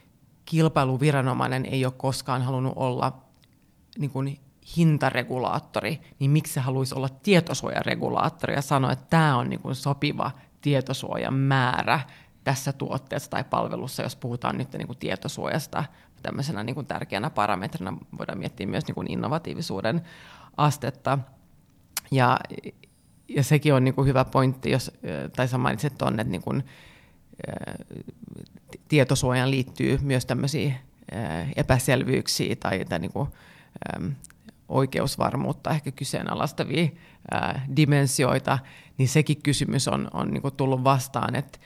[0.44, 3.22] kilpailuviranomainen ei ole koskaan halunnut olla
[3.98, 4.40] niin kuin
[4.76, 10.30] hintaregulaattori, niin miksi se haluaisi olla tietosuojaregulaattori ja sanoa, että tämä on niin kuin sopiva
[10.60, 12.00] tietosuojan määrä
[12.44, 15.84] tässä tuotteessa tai palvelussa, jos puhutaan nyt niin kuin tietosuojasta
[16.22, 20.02] tämmöisenä niin kuin tärkeänä parametrina, voidaan miettiä myös niin kuin innovatiivisuuden
[20.56, 21.18] astetta.
[22.10, 22.38] Ja,
[23.28, 24.90] ja sekin on niin kuin hyvä pointti, jos,
[25.36, 26.64] tai sä mainitsit tuonne, että niin kuin,
[28.88, 30.74] tietosuojaan liittyy myös tämmöisiä
[31.56, 33.28] epäselvyyksiä tai, tai niin kuin,
[34.68, 36.88] oikeusvarmuutta ehkä kyseenalaistavia
[37.76, 38.58] dimensioita,
[38.98, 41.58] niin sekin kysymys on, on niin kuin tullut vastaan, että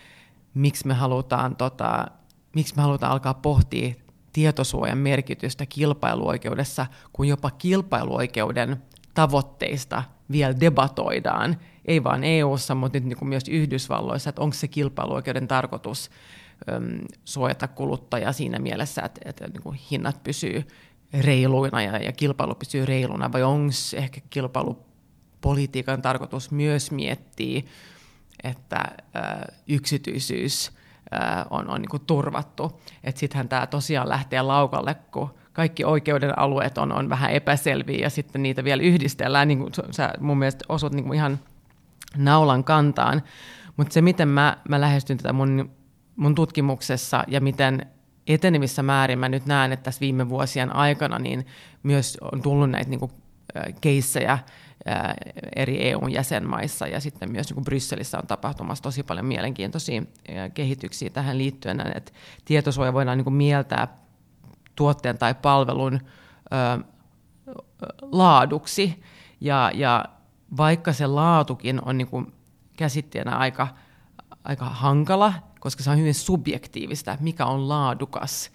[0.55, 2.07] miksi me halutaan, tota,
[2.55, 3.95] miksi me halutaan alkaa pohtia
[4.33, 8.83] tietosuojan merkitystä kilpailuoikeudessa, kun jopa kilpailuoikeuden
[9.15, 14.69] tavoitteista vielä debatoidaan, ei vain EU-ssa, mutta nyt niin kuin myös Yhdysvalloissa, että onko se
[14.69, 16.11] kilpailuoikeuden tarkoitus
[16.69, 20.65] äm, suojata kuluttajaa siinä mielessä, että, että niin kuin hinnat pysyy
[21.21, 27.63] reiluina ja, ja kilpailu pysyy reiluna, vai onko ehkä kilpailupolitiikan tarkoitus myös miettiä,
[28.45, 28.85] että
[29.69, 30.73] yksityisyys
[31.51, 32.81] on, on niin turvattu.
[33.15, 38.43] Sittenhän tämä tosiaan lähtee laukalle, kun kaikki oikeuden alueet on, on vähän epäselviä ja sitten
[38.43, 41.39] niitä vielä yhdistellään, niin kuin sä mun mielestä osut niin kuin ihan
[42.17, 43.23] naulan kantaan.
[43.77, 45.71] Mutta se, miten mä, mä lähestyn tätä mun,
[46.17, 47.87] mun tutkimuksessa ja miten
[48.27, 51.47] etenevissä määrin mä nyt näen, että tässä viime vuosien aikana niin
[51.83, 53.13] myös on tullut näitä niin kuin,
[53.81, 54.39] keissejä
[55.57, 60.03] eri EU-jäsenmaissa ja sitten myös niin kuin Brysselissä on tapahtumassa tosi paljon mielenkiintoisia
[60.55, 62.13] kehityksiä tähän liittyen, että
[62.45, 63.89] tietosuoja voidaan niin kuin mieltää
[64.77, 66.01] tuotteen tai palvelun
[66.53, 66.85] ö,
[68.03, 69.03] laaduksi.
[69.41, 70.05] Ja, ja
[70.57, 72.33] vaikka se laatukin on niin kuin
[72.77, 73.69] käsitteenä aika,
[74.45, 78.51] aika hankala, koska se on hyvin subjektiivista, mikä on laadukas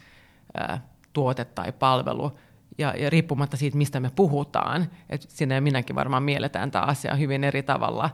[0.58, 0.82] ää,
[1.14, 2.40] tuote tai palvelu,
[2.80, 7.16] ja, ja riippumatta siitä, mistä me puhutaan, että sinne ja minäkin varmaan mielletään tämä asia
[7.16, 8.10] hyvin eri tavalla,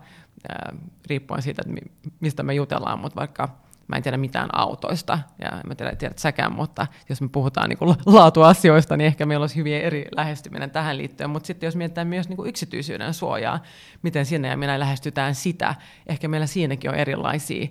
[0.49, 0.73] ää,
[1.07, 3.49] riippuen siitä, että mistä me jutellaan, mutta vaikka
[3.87, 7.77] mä en tiedä mitään autoista, ja mä tiedä, tiedät säkään, mutta jos me puhutaan niin
[7.77, 12.07] kuin laatuasioista, niin ehkä meillä olisi hyvin eri lähestyminen tähän liittyen, mutta sitten jos mietitään
[12.07, 13.63] myös niin kuin yksityisyyden suojaa,
[14.01, 15.75] miten sinne ja minä lähestytään sitä,
[16.07, 17.67] ehkä meillä siinäkin on erilaisia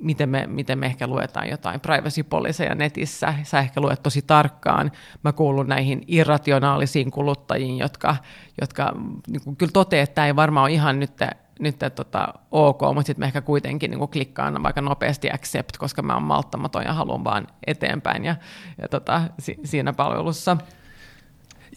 [0.00, 3.34] miten me, miten me ehkä luetaan jotain privacy policeja netissä.
[3.42, 4.92] Sä ehkä luet tosi tarkkaan.
[5.24, 8.16] Mä kuulun näihin irrationaalisiin kuluttajiin, jotka,
[8.60, 8.92] jotka
[9.28, 11.12] niin kuin, kyllä toteaa, että tämä ei varmaan ole ihan nyt,
[11.60, 16.02] nyt tota, ok, mutta sitten mä ehkä kuitenkin niin kuin, klikkaan vaikka nopeasti accept, koska
[16.02, 18.36] mä oon malttamaton ja haluan vaan eteenpäin ja,
[18.82, 20.56] ja tota, si, siinä palvelussa.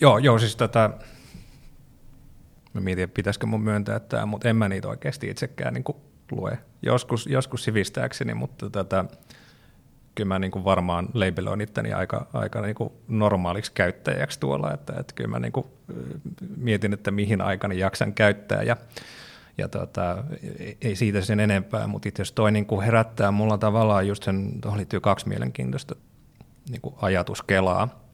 [0.02, 0.90] Joo, joo siis tätä,
[2.74, 5.98] mä mietin, pitäisikö mun myöntää tämä, mutta en mä niitä oikeasti itsekään niin kuin
[6.32, 6.60] lue.
[6.82, 9.06] Joskus, joskus sivistääkseni, mutta tätä,
[10.16, 14.94] kyllä mä niin kuin varmaan leipeloin itteni aika, aika niin kuin normaaliksi käyttäjäksi tuolla, että,
[15.00, 15.68] että kyllä mä niin kuin
[16.58, 18.78] mietin, että mihin aikana jaksan käyttää ja,
[19.58, 20.24] ja tota,
[20.82, 24.62] ei siitä sen enempää, mutta itse asiassa toi niin kuin herättää mulla tavallaan just sen,
[24.62, 25.96] tuohon liittyy kaksi mielenkiintoista
[26.70, 28.08] niin kuin ajatuskelaa.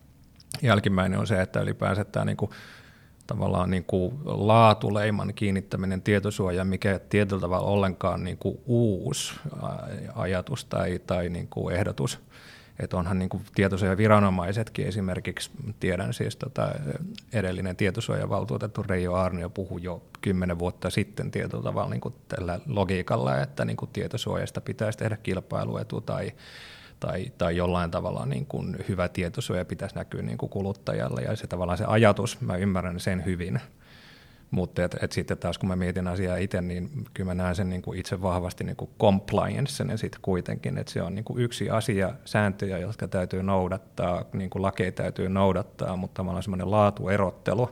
[0.61, 2.51] Jälkimmäinen on se, että ylipäänsä tämä niin kuin
[3.27, 9.33] tavallaan niin kuin laatuleiman kiinnittäminen tietosuojaan, mikä tietyllä tavalla ollenkaan niin kuin uusi
[10.15, 12.19] ajatus tai, tai niin kuin ehdotus.
[12.79, 16.69] Että onhan niin kuin tietosuojaviranomaisetkin esimerkiksi, tiedän siis tota,
[17.33, 23.41] edellinen tietosuojavaltuutettu Reijo Arnio puhui jo kymmenen vuotta sitten tietyllä tavalla niin kuin tällä logiikalla,
[23.41, 26.31] että niin kuin tietosuojasta pitäisi tehdä kilpailuetu tai
[27.07, 31.21] tai, tai jollain tavalla niin kuin hyvä tietosuoja pitäisi näkyä niin kuin kuluttajalle.
[31.21, 33.59] Ja se tavallaan se ajatus, mä ymmärrän sen hyvin,
[34.51, 37.69] mutta et, et sitten taas kun mä mietin asiaa itse, niin kyllä mä näen sen
[37.69, 42.13] niin kuin itse vahvasti niin compliance sitten kuitenkin, että se on niin kuin yksi asia,
[42.25, 47.69] sääntöjä, jotka täytyy noudattaa, niin kuin lakeja täytyy noudattaa, mutta tavallaan semmoinen laatuerottelu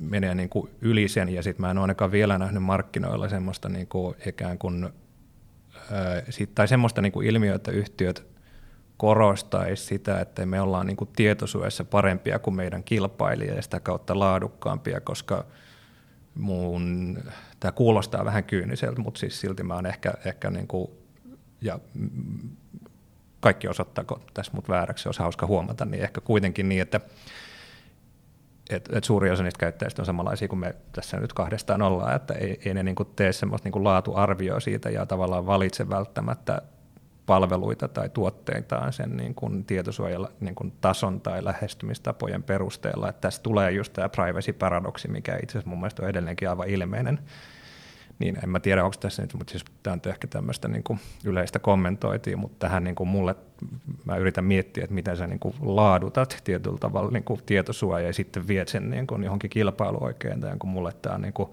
[0.00, 3.68] menee niin kuin yli sen, ja sitten mä en ole ainakaan vielä nähnyt markkinoilla semmoista
[3.68, 4.88] niin kuin ikään kuin
[6.30, 8.26] sit, tai semmoista niin kuin ilmiötä, yhtiöt
[8.96, 14.18] korostaisi sitä, että me ollaan niin kuin tietosuojassa parempia kuin meidän kilpailija ja sitä kautta
[14.18, 15.44] laadukkaampia, koska
[16.34, 17.18] mun,
[17.60, 20.90] tämä kuulostaa vähän kyyniseltä, mutta siis silti mä oon ehkä, ehkä niin kuin,
[21.60, 21.78] ja
[23.40, 27.00] kaikki osoittaako tässä mut vääräksi, olisi hauska huomata, niin ehkä kuitenkin niin, että
[28.70, 32.34] et, et suuri osa niistä käyttäjistä on samanlaisia kuin me tässä nyt kahdestaan ollaan, että
[32.34, 36.62] ei, ei ne niinku tee semmoista niinku laatuarvioa siitä ja tavallaan valitse välttämättä
[37.26, 43.08] palveluita tai tuotteitaan sen niin kuin tietosuojan niin kuin tason tai lähestymistapojen perusteella.
[43.08, 47.18] Että tässä tulee just tämä privacy-paradoksi, mikä itse asiassa mun mielestä on edelleenkin aivan ilmeinen
[48.20, 50.98] niin en mä tiedä, onko tässä nyt, mutta siis tämä on ehkä tämmöistä niin kuin
[51.24, 53.34] yleistä kommentoitiin, mutta tähän niin kuin mulle,
[54.04, 58.12] mä yritän miettiä, että miten sä niin kuin laadutat tietyllä tavalla niin kuin tietosuoja ja
[58.12, 61.48] sitten viet sen niin kuin johonkin kilpailuoikeen, tai kun mulle tämä on niin kuin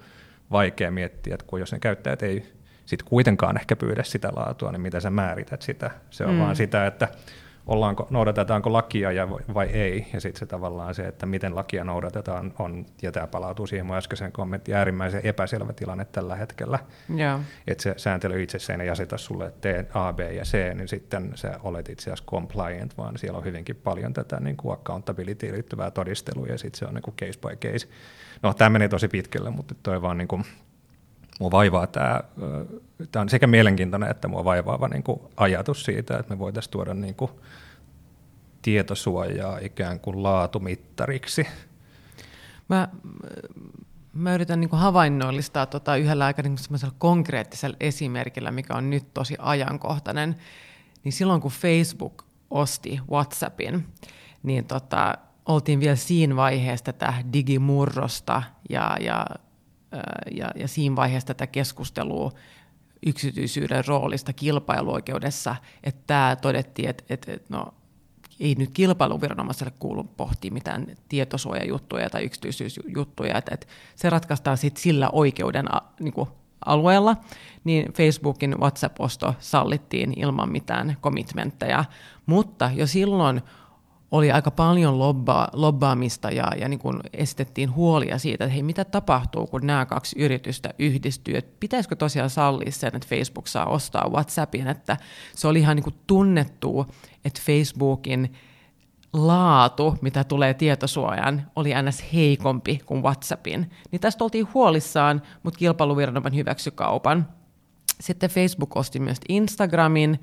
[0.51, 4.81] vaikea miettiä, että kun jos ne käyttäjät ei sitten kuitenkaan ehkä pyydä sitä laatua, niin
[4.81, 5.91] mitä sä määrität sitä.
[6.09, 6.39] Se on mm.
[6.39, 7.07] vaan sitä, että
[7.67, 12.53] ollaanko, noudatetaanko lakia ja vai ei, ja sitten se tavallaan se, että miten lakia noudatetaan
[12.59, 16.79] on, ja tämä palautuu siihen mun äskeiseen kommenttiin, äärimmäisen epäselvä tilanne tällä hetkellä.
[17.17, 17.41] Yeah.
[17.67, 21.59] Että se sääntely itsessään ei aseta sulle T, A, B ja C, niin sitten sä
[21.63, 26.47] olet itse asiassa compliant, vaan siellä on hyvinkin paljon tätä niin kuin accountability liittyvää todistelua,
[26.47, 27.87] ja sitten se on niin kuin case by case.
[28.43, 30.43] No, tämä menee tosi pitkälle, mutta toi vaan niin kuin,
[31.39, 32.21] mua vaivaa tämä,
[33.11, 36.93] tämä on sekä mielenkiintoinen että mua vaivaava niin kuin ajatus siitä, että me voitaisiin tuoda
[36.93, 37.31] niin kuin
[38.61, 41.47] tietosuojaa ikään kuin laatumittariksi.
[42.69, 42.87] Mä,
[44.13, 46.57] mä yritän niin kuin havainnollistaa tota yhdellä aika niin
[46.97, 50.35] konkreettisella esimerkillä, mikä on nyt tosi ajankohtainen.
[51.03, 53.87] Niin silloin kun Facebook osti WhatsAppin,
[54.43, 55.13] niin tota,
[55.45, 59.25] oltiin vielä siinä vaiheessa tätä digimurrosta ja, ja
[60.31, 62.31] ja, ja siinä vaiheessa tätä keskustelua
[63.05, 67.73] yksityisyyden roolista kilpailuoikeudessa, että tämä todettiin, että, että, että no,
[68.39, 75.09] ei nyt kilpailuviranomaiselle kuulu pohtia mitään tietosuojajuttuja tai yksityisyysjuttuja, että, että se ratkaistaan sitten sillä
[75.09, 75.65] oikeuden
[75.99, 76.29] niin kuin
[76.65, 77.15] alueella,
[77.63, 81.85] niin Facebookin WhatsApp-osto sallittiin ilman mitään commitmentteja,
[82.25, 83.41] mutta jo silloin
[84.11, 88.85] oli aika paljon lobba, lobbaamista ja, ja niin kuin esitettiin huolia siitä, että hei, mitä
[88.85, 94.09] tapahtuu, kun nämä kaksi yritystä yhdistyy, että pitäisikö tosiaan sallia sen, että Facebook saa ostaa
[94.09, 94.97] WhatsAppin, että
[95.35, 96.85] se oli ihan niin kuin tunnettu,
[97.25, 98.33] että Facebookin
[99.13, 102.03] laatu, mitä tulee tietosuojaan, oli ns.
[102.13, 103.71] heikompi kuin WhatsAppin.
[103.91, 107.27] Niin tästä oltiin huolissaan, mutta kilpailuviranomainen hyväksy kaupan.
[107.99, 110.19] Sitten Facebook osti myös Instagramin,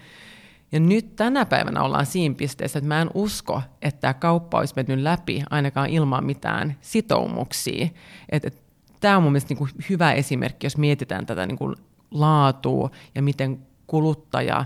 [0.73, 4.75] ja nyt tänä päivänä ollaan siinä pisteessä, että mä en usko, että tämä kauppa olisi
[4.77, 7.89] mennyt läpi ainakaan ilman mitään sitoumuksia.
[8.29, 8.63] Et, et,
[9.01, 11.77] tämä on mun mielestä niin hyvä esimerkki, jos mietitään tätä niin kuin
[12.11, 14.65] laatua ja miten kuluttaja,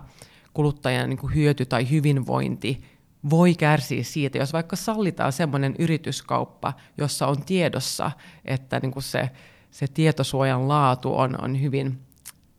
[0.54, 2.82] kuluttajan niin kuin hyöty tai hyvinvointi
[3.30, 8.10] voi kärsiä siitä, jos vaikka sallitaan semmoinen yrityskauppa, jossa on tiedossa,
[8.44, 9.30] että niin kuin se,
[9.70, 12.07] se tietosuojan laatu on, on hyvin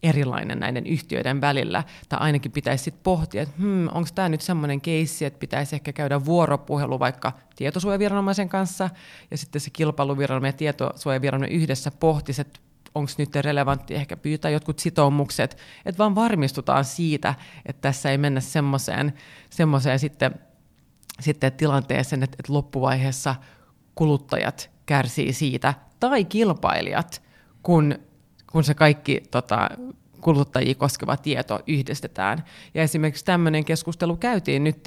[0.03, 4.81] erilainen näiden yhtiöiden välillä, tai ainakin pitäisi sitten pohtia, että hmm, onko tämä nyt semmoinen
[4.81, 8.89] keissi, että pitäisi ehkä käydä vuoropuhelu vaikka tietosuojaviranomaisen kanssa,
[9.31, 12.59] ja sitten se kilpailuviranomainen ja tietosuojaviranomainen yhdessä pohtisi, että
[12.95, 17.35] onko nyt relevantti ehkä pyytää jotkut sitoumukset, että vaan varmistutaan siitä,
[17.65, 19.13] että tässä ei mennä semmoiseen,
[19.49, 20.35] semmoiseen sitten,
[21.19, 23.35] sitten tilanteeseen, että, että loppuvaiheessa
[23.95, 27.21] kuluttajat kärsii siitä, tai kilpailijat,
[27.63, 27.95] kun
[28.51, 29.69] kun se kaikki tota,
[30.21, 32.43] kuluttajia koskeva tieto yhdistetään.
[32.73, 34.85] Ja esimerkiksi tämmöinen keskustelu käytiin nyt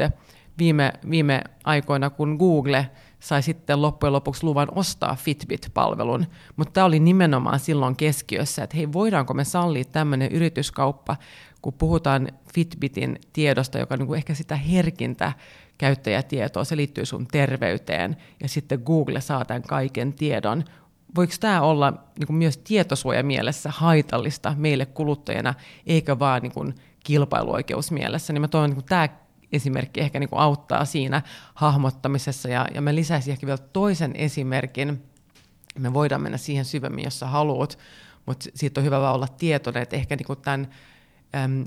[0.59, 7.01] viime, viime aikoina, kun Google sai sitten loppujen lopuksi luvan ostaa Fitbit-palvelun, mutta tämä oli
[7.01, 11.17] nimenomaan silloin keskiössä, että hei, voidaanko me sallia tämmöinen yrityskauppa,
[11.63, 15.33] kun puhutaan Fitbitin tiedosta, joka on niin kuin ehkä sitä herkintä
[15.79, 20.65] käyttäjätietoa, se liittyy sun terveyteen, ja sitten Google saa tämän kaiken tiedon
[21.15, 25.55] voiko tämä olla niin kuin myös tietosuojamielessä haitallista meille kuluttajana,
[25.87, 29.09] eikä vaan niin kuin kilpailuoikeusmielessä, niin mä toivon, että tämä
[29.53, 31.23] esimerkki ehkä niin kuin auttaa siinä
[31.55, 35.03] hahmottamisessa, ja, ja mä lisäisin ehkä vielä toisen esimerkin,
[35.79, 37.79] me voidaan mennä siihen syvemmin, jos sä haluat,
[38.27, 40.69] mutta siitä on hyvä olla tietoinen, että ehkä niin kuin tämän
[41.35, 41.65] äm,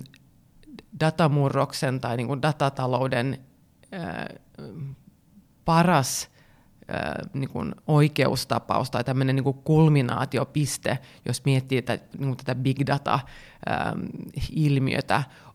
[1.00, 3.40] datamurroksen tai niin kuin datatalouden
[3.92, 4.30] ää,
[5.66, 6.30] paras
[7.34, 12.78] niin kuin oikeustapaus tai tämmöinen niin kuin kulminaatiopiste, jos miettii tätä, niin kuin tätä big
[12.88, 13.74] data-ilmiötä,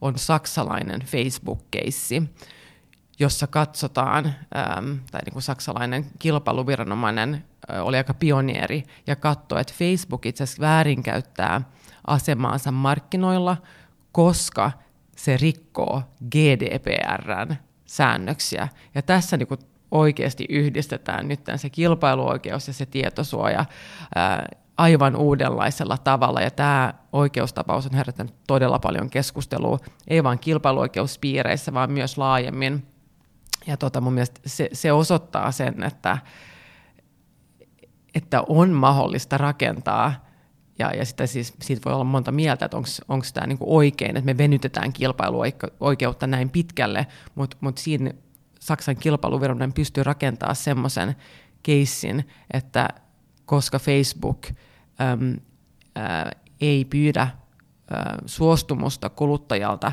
[0.01, 2.23] on saksalainen Facebook-keissi,
[3.19, 4.35] jossa katsotaan,
[5.11, 7.45] tai niin kuin saksalainen kilpailuviranomainen
[7.81, 11.63] oli aika pioneeri ja katsoi, että Facebook itse asiassa väärinkäyttää
[12.07, 13.57] asemaansa markkinoilla,
[14.13, 14.73] koska
[15.17, 18.69] se rikkoo GDPRn säännöksiä.
[18.95, 23.65] Ja tässä niin kuin oikeasti yhdistetään nyt se kilpailuoikeus ja se tietosuoja
[24.15, 26.41] ää, aivan uudenlaisella tavalla.
[26.41, 32.87] Ja tämä oikeustapaus on herättänyt todella paljon keskustelua, ei vain kilpailuoikeuspiireissä, vaan myös laajemmin.
[33.67, 36.19] Ja tota, mun mielestä se, se osoittaa sen, että,
[38.15, 40.31] että on mahdollista rakentaa
[40.79, 42.77] ja, ja sitä siis, siitä voi olla monta mieltä, että
[43.09, 48.11] onko tämä niinku oikein, että me venytetään kilpailuoikeutta näin pitkälle, mutta mut siinä
[48.61, 51.17] Saksan kilpailuviranomainen pystyy rakentamaan semmoisen
[51.63, 52.89] keissin, että
[53.47, 54.47] koska Facebook
[55.01, 55.37] äm,
[55.99, 56.31] ä,
[56.61, 57.31] ei pyydä ä,
[58.27, 59.87] suostumusta kuluttajalta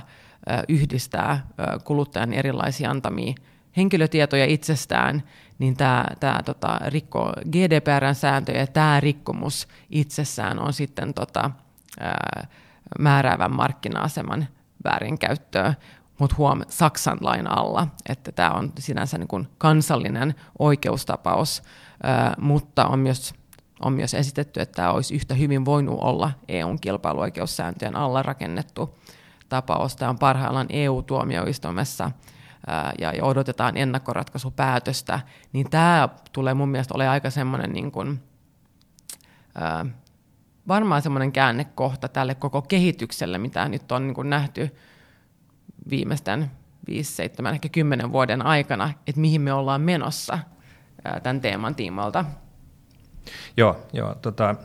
[0.50, 1.44] ä, yhdistää ä,
[1.84, 3.34] kuluttajan erilaisia antamia
[3.78, 5.24] henkilötietoja itsestään,
[5.60, 8.60] niin tämä, tämä tota, rikkoo GDPRn sääntöjä.
[8.60, 11.52] Ja tämä rikkomus itsessään on sitten tota,
[12.02, 12.14] ä,
[13.00, 14.48] määräävän markkina-aseman
[14.84, 15.74] väärinkäyttöä,
[16.20, 21.64] mutta huom Saksan lain alla, että tämä on sinänsä niin kuin kansallinen oikeustapaus,
[22.38, 23.34] mutta on myös,
[23.80, 28.98] on myös esitetty, että tämä olisi yhtä hyvin voinut olla EUn kilpailuoikeussääntöjen alla rakennettu
[29.50, 29.96] tapaus.
[29.96, 32.12] Tämä on parhaillaan EU-tuomioistuimessa
[33.00, 35.20] ja, ja odotetaan ennakkoratkaisupäätöstä,
[35.54, 38.24] niin tämä tulee mun mielestä olemaan aika semmoinen niin kuin,
[40.68, 44.76] varmaan semmoinen käännekohta tälle koko kehitykselle, mitä nyt on niin kuin nähty
[45.90, 46.52] viimeisten
[46.88, 50.40] 5, 7, ehkä 10 vuoden aikana, että mihin me ollaan menossa
[51.24, 52.26] tämän teeman tiimoilta.
[53.58, 54.56] Joo, joo tota,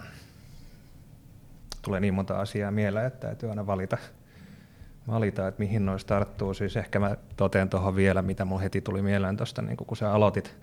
[1.83, 3.99] tulee niin monta asiaa mieleen, että täytyy aina valita–
[5.09, 6.55] valita, että mihin noista tarttuu.
[6.55, 10.13] Siis ehkä mä toteen tuohon vielä, mitä mulla heti tuli mieleen tuosta, niin kun sä
[10.13, 10.57] aloitit,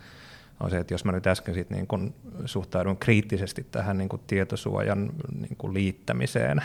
[0.59, 2.13] on se, että jos mä nyt äsken sit niin kun
[2.45, 6.61] suhtaudun kriittisesti tähän niin kun tietosuojan niin kun liittämiseen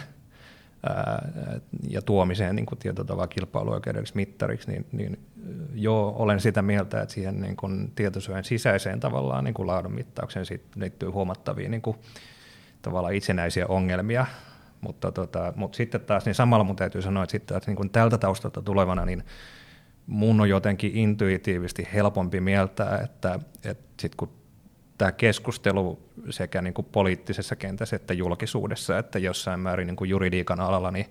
[1.88, 5.18] ja tuomiseen niin tietotavan kilpailuoikeudelliseksi mittariksi, niin, niin
[5.74, 10.46] joo, olen sitä mieltä, että siihen niin kun tietosuojan sisäiseen tavallaan niin kun laadun mittaukseen
[10.76, 11.98] liittyy huomattavia niin kun,
[12.82, 14.26] tavallaan itsenäisiä ongelmia,
[14.80, 17.90] mutta, tota, mutta sitten taas, niin samalla mun täytyy sanoa, että sitten että niin kuin
[17.90, 19.24] tältä taustalta tulevana, niin
[20.06, 24.43] mun on jotenkin intuitiivisesti helpompi mieltää, että, että sitten kun
[24.98, 25.98] tämä keskustelu
[26.30, 31.06] sekä niin kuin poliittisessa kentässä että julkisuudessa, että jossain määrin niin kuin juridiikan alalla, niin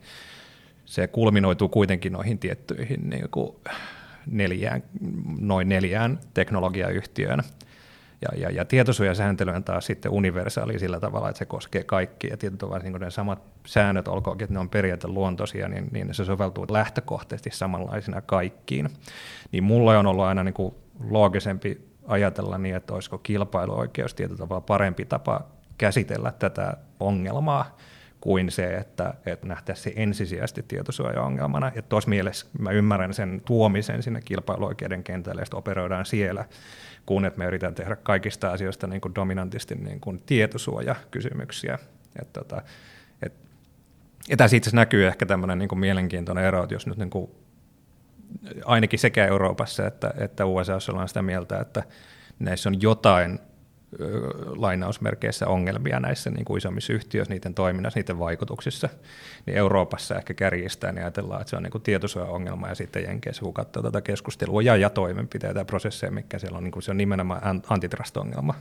[0.85, 3.55] se kulminoituu kuitenkin noihin tiettyihin niin kuin
[4.25, 4.83] neljään,
[5.39, 7.43] noin neljään teknologiayhtiöön.
[8.21, 12.29] Ja, ja, ja tietosuojasääntely on taas sitten universaali sillä tavalla, että se koskee kaikkia.
[12.29, 16.65] Ja tietysti niin ne samat säännöt, olkoonkin, että ne on periaateluontoisia, niin, niin se soveltuu
[16.69, 18.89] lähtökohtaisesti samanlaisina kaikkiin.
[19.51, 20.75] Niin mulla on ollut aina niin kuin
[21.09, 25.41] loogisempi ajatella niin, että olisiko kilpailuoikeus tietyllä tavalla parempi tapa
[25.77, 27.77] käsitellä tätä ongelmaa
[28.21, 31.71] kuin se, että, että nähtäisiin se ensisijaisesti tietosuoja-ongelmana.
[31.75, 36.45] Ja tuossa mielessä mä ymmärrän sen tuomisen sinne kilpailuoikeuden kentälle, ja operoidaan siellä
[37.05, 41.79] kuin että me yritetään tehdä kaikista asioista niin kuin dominantisti niin kuin tietosuojakysymyksiä.
[42.21, 42.61] Et, tota,
[43.21, 43.33] et,
[44.29, 47.31] ja tässä itse näkyy ehkä tämmöinen niin mielenkiintoinen ero, että jos nyt niin kuin,
[48.65, 51.83] ainakin sekä Euroopassa että, että USA ollaan sitä mieltä, että
[52.39, 53.39] näissä on jotain
[54.55, 58.89] lainausmerkeissä ongelmia näissä niin kuin isommissa yhtiöissä, niiden toiminnassa, niiden vaikutuksissa,
[59.45, 63.41] niin Euroopassa ehkä kärjistää, niin ajatellaan, että se on niin kuin tietosuoja-ongelma, ja sitten Jenkeissä,
[63.41, 66.91] kun katsoo tätä keskustelua ja, ja toimenpiteitä ja prosesseja, mikä siellä on, niin kuin se
[66.91, 68.55] on nimenomaan antitrust-ongelma.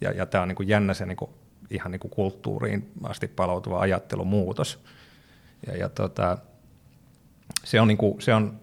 [0.00, 1.30] Ja, ja tämä on niin kuin jännä se niin kuin,
[1.70, 4.84] ihan niin kuin kulttuuriin asti palautuva ajattelumuutos.
[5.66, 6.38] Ja, ja tota,
[7.64, 8.60] se on, niin kuin, se on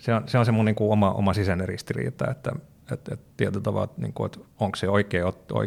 [0.00, 2.52] se on se, on se mun niin kuin oma, oma sisäinen ristiriita, että
[2.92, 5.24] että et tietyllä tavalla, niin kuin, että onko se oikein,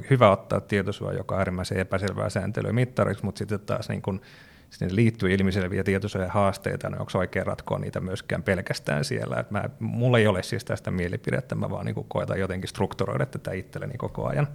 [0.10, 4.22] hyvä ottaa tietosuoja, joka on äärimmäisen epäselvää sääntelyä mittariksi, mutta sitten taas niin kuin,
[4.70, 9.36] sitten liittyy ilmiselviä tietosuojan haasteita, niin onko oikein ratkoa niitä myöskään pelkästään siellä.
[9.40, 13.26] Et mä, mulla ei ole siis tästä mielipidettä, mä vaan niin kuin koetan jotenkin strukturoida
[13.26, 14.48] tätä itselleni koko ajan.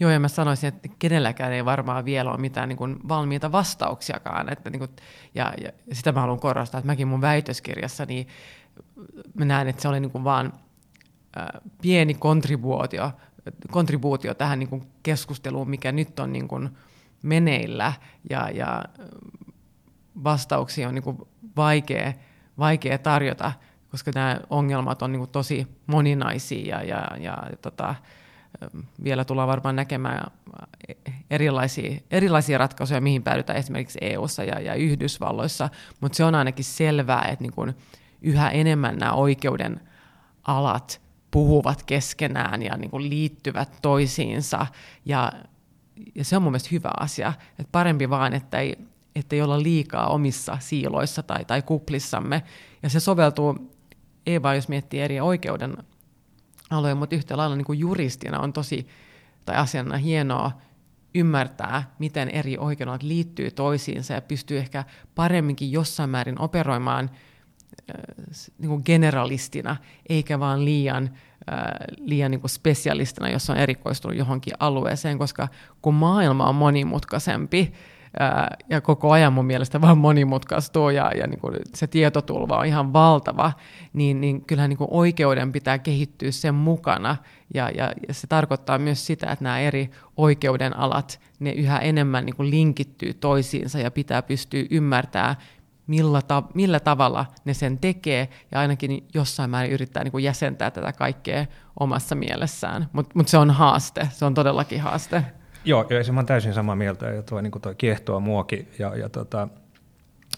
[0.00, 4.52] Joo, ja mä sanoisin, että kenelläkään ei varmaan vielä ole mitään niin kuin valmiita vastauksiakaan.
[4.52, 4.90] Että niin kuin,
[5.34, 8.28] ja, ja sitä mä haluan korostaa, että mäkin mun väitöskirjassa, niin
[9.34, 10.52] mä näen, että se oli niin vaan
[11.82, 13.12] pieni kontribuutio,
[13.70, 16.70] kontribuutio tähän niin kuin keskusteluun, mikä nyt on niin kuin
[17.22, 17.92] meneillä,
[18.30, 18.84] ja, ja
[20.24, 21.18] vastauksia on niin kuin
[21.56, 22.12] vaikea,
[22.58, 23.52] vaikea tarjota,
[23.90, 27.94] koska nämä ongelmat on niin kuin tosi moninaisia, ja, ja, ja tota,
[29.04, 30.30] vielä tullaan varmaan näkemään
[31.30, 35.68] erilaisia, erilaisia ratkaisuja, mihin päädytään esimerkiksi EU:ssa ja, ja Yhdysvalloissa,
[36.00, 37.74] mutta se on ainakin selvää, että niin kuin
[38.24, 39.80] yhä enemmän nämä oikeuden
[40.42, 41.00] alat
[41.30, 44.66] puhuvat keskenään ja niin kuin liittyvät toisiinsa.
[45.04, 45.32] Ja,
[46.14, 47.32] ja se on mun mielestä hyvä asia.
[47.50, 48.76] Että parempi vaan, että ei,
[49.14, 52.42] että ei olla liikaa omissa siiloissa tai, tai kuplissamme.
[52.82, 53.76] Ja se soveltuu,
[54.26, 55.76] ei vaan jos miettii eri oikeuden
[56.70, 58.88] aloja, mutta yhtä lailla niin kuin juristina on tosi,
[59.44, 60.52] tai asiana hienoa
[61.14, 67.10] ymmärtää, miten eri oikeudet liittyy toisiinsa ja pystyy ehkä paremminkin jossain määrin operoimaan–
[68.58, 69.76] niin generalistina,
[70.08, 71.10] eikä vaan liian,
[71.98, 75.48] liian niin spesialistina, jos on erikoistunut johonkin alueeseen, koska
[75.82, 77.72] kun maailma on monimutkaisempi,
[78.70, 82.92] ja koko ajan mun mielestä vaan monimutkaistuu ja, ja niin kuin se tietotulva on ihan
[82.92, 83.52] valtava,
[83.92, 87.16] niin, niin kyllähän niin kuin oikeuden pitää kehittyä sen mukana.
[87.54, 92.26] Ja, ja, ja se tarkoittaa myös sitä, että nämä eri oikeuden alat, ne yhä enemmän
[92.26, 95.36] niin kuin linkittyy toisiinsa ja pitää pystyä ymmärtämään,
[95.86, 100.70] millä, ta- millä tavalla ne sen tekee, ja ainakin jossain määrin yrittää niin kuin jäsentää
[100.70, 101.46] tätä kaikkea
[101.80, 102.88] omassa mielessään.
[102.92, 105.24] Mutta mut se on haaste, se on todellakin haaste.
[105.64, 109.48] Joo, ja mä täysin samaa mieltä, ja tuo, niin tuo kiehtoo muokin, ja, ja tota,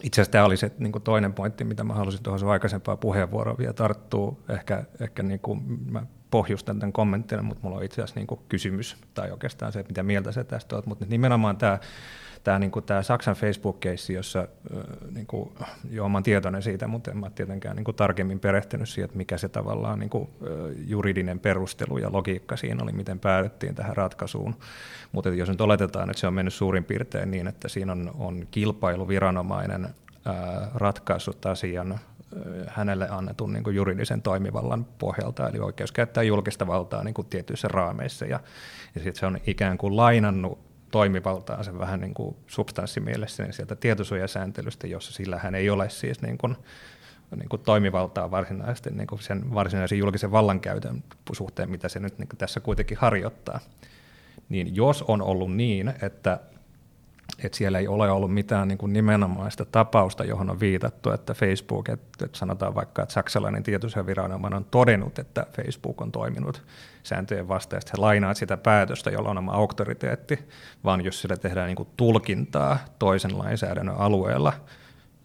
[0.02, 3.58] itse asiassa tämä oli se niin toinen pointti, mitä mä halusin tuohon sun aikaisempaan puheenvuoroon
[3.58, 4.36] vielä tarttua.
[4.48, 8.96] Ehkä, ehkä niin kuin mä pohjustan tämän kommentin, mutta mulla on itse asiassa niin kysymys,
[9.14, 11.78] tai oikeastaan se, mitä mieltä sä tästä olet, mutta nimenomaan tämä
[12.46, 14.48] tämä, niin kuin, Saksan Facebook-keissi, jossa
[15.14, 15.50] niin kuin,
[15.90, 19.38] joo, mä tietoinen siitä, mutta en mä tietenkään niin kuin, tarkemmin perehtynyt siihen, että mikä
[19.38, 20.28] se tavallaan niin kuin,
[20.86, 24.54] juridinen perustelu ja logiikka siinä oli, miten päädyttiin tähän ratkaisuun.
[25.12, 28.46] Mutta jos nyt oletetaan, että se on mennyt suurin piirtein niin, että siinä on, on
[28.50, 29.88] kilpailuviranomainen
[30.24, 32.00] ää, ratkaissut asian
[32.68, 37.68] hänelle annetun niin kuin juridisen toimivallan pohjalta, eli oikeus käyttää julkista valtaa niin kuin tietyissä
[37.68, 38.40] raameissa, ja,
[38.94, 43.76] ja sitten se on ikään kuin lainannut toimivaltaa sen vähän niin kuin substanssimielessä niin sieltä
[43.76, 46.56] tietosuojasääntelystä, jossa sillä hän ei ole siis niin kuin,
[47.36, 52.28] niin kuin toimivaltaa varsinaisesti niin kuin sen varsinaisen julkisen vallankäytön suhteen, mitä se nyt niin
[52.28, 53.60] kuin tässä kuitenkin harjoittaa.
[54.48, 56.40] Niin jos on ollut niin, että
[57.44, 61.88] että siellä ei ole ollut mitään niin kuin nimenomaista tapausta, johon on viitattu, että Facebook,
[61.88, 66.62] että, että sanotaan vaikka, että saksalainen tietosuojaviranomainen on todennut, että Facebook on toiminut
[67.06, 70.38] sääntöjen vastaisesti, he lainaat sitä päätöstä, jolla on oma auktoriteetti,
[70.84, 74.52] vaan jos sillä tehdään niin kuin tulkintaa toisen lainsäädännön alueella,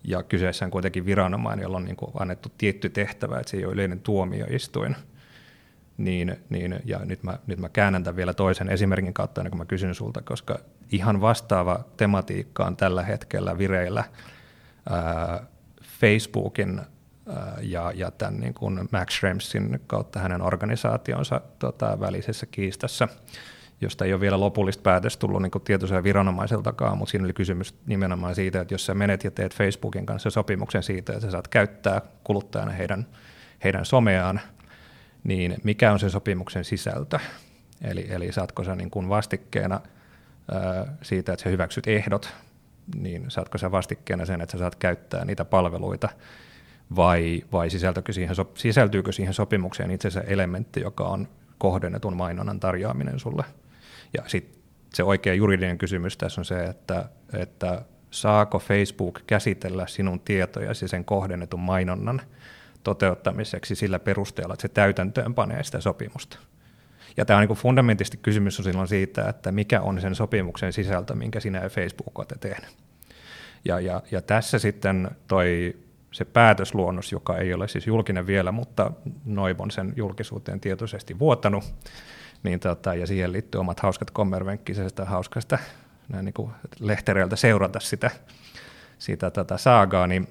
[0.03, 3.65] ja kyseessä on kuitenkin viranomainen, jolla on niin kuin annettu tietty tehtävä, että se ei
[3.65, 4.95] ole yleinen tuomioistuin,
[5.97, 9.65] niin, niin ja nyt mä, nyt mä käännän tämän vielä toisen esimerkin kautta, kun mä
[9.65, 10.59] kysyn sulta, koska
[10.91, 14.03] ihan vastaava tematiikka on tällä hetkellä vireillä
[14.89, 15.43] ää,
[15.84, 16.82] Facebookin
[17.61, 23.07] ja, ja tämän niin kuin Max Schremsin kautta hänen organisaationsa tota, välisessä kiistassa,
[23.82, 28.36] josta ei ole vielä lopullista päätöstä tullut niin tietoisen viranomaiseltakaan, mutta siinä oli kysymys nimenomaan
[28.36, 32.01] siitä, että jos sä menet ja teet Facebookin kanssa sopimuksen siitä, että sä saat käyttää
[32.23, 33.07] kuluttajana heidän,
[33.63, 34.41] heidän someaan,
[35.23, 37.19] niin mikä on se sopimuksen sisältö?
[37.82, 39.82] Eli, eli saatko sä niin kuin vastikkeena
[40.51, 42.34] ää, siitä, että sä hyväksyt ehdot,
[42.95, 46.09] niin saatko sä vastikkeena sen, että sä saat käyttää niitä palveluita,
[46.96, 51.28] vai, vai sisältyykö siihen, sisältyykö siihen sopimukseen itse asiassa elementti, joka on
[51.58, 53.44] kohdennetun mainonnan tarjoaminen sulle?
[54.18, 54.62] Ja sitten
[54.94, 61.06] se oikea juridinen kysymys tässä on se, että, että saako Facebook käsitellä sinun tietojasi sen
[61.06, 62.22] kohdennetun mainonnan–
[62.84, 66.38] toteuttamiseksi sillä perusteella, että se täytäntöön panee sitä sopimusta.
[67.18, 71.16] Ja tämä on niin fundamentisti kysymys on silloin siitä, että mikä on sen sopimuksen sisältö,
[71.16, 72.70] minkä sinä ja Facebook olette tehnyt.
[73.66, 75.76] Ja, ja, ja tässä sitten toi
[76.12, 78.91] se päätösluonnos, joka ei ole siis julkinen vielä, mutta
[79.26, 81.74] Noivon sen julkisuuteen tietoisesti vuotanut,
[82.43, 85.57] niin tota, ja siihen liittyy omat hauskat kommervenkkisestä hauskasta
[86.09, 86.49] näin niin
[86.80, 88.12] lehtereiltä seurata sitä,
[88.97, 90.28] sitä tota saagaa, niin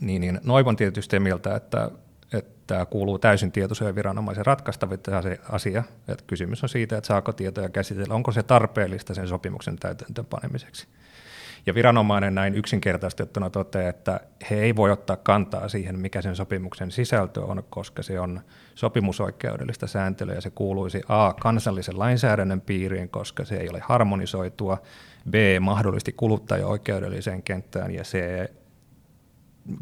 [0.00, 1.90] niin, niin Noivon tietysti mieltä, että,
[2.32, 5.82] että kuuluu täysin tietosuojan viranomaisen ratkaistavita se asia.
[6.08, 10.86] Että kysymys on siitä, että saako tietoja käsitellä, onko se tarpeellista sen sopimuksen täytäntöönpanemiseksi.
[11.66, 16.90] Ja viranomainen näin yksinkertaistettuna toteaa, että he ei voi ottaa kantaa siihen, mikä sen sopimuksen
[16.90, 18.40] sisältö on, koska se on
[18.74, 21.32] sopimusoikeudellista sääntelyä ja se kuuluisi A.
[21.32, 24.78] kansallisen lainsäädännön piiriin, koska se ei ole harmonisoitua,
[25.30, 25.34] B.
[25.60, 28.18] mahdollisesti kuluttaja-oikeudelliseen kenttään ja C.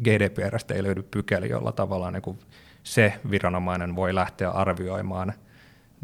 [0.03, 2.39] GDPRstä ei löydy pykäli, jolla tavallaan niin kuin
[2.83, 5.33] se viranomainen voi lähteä arvioimaan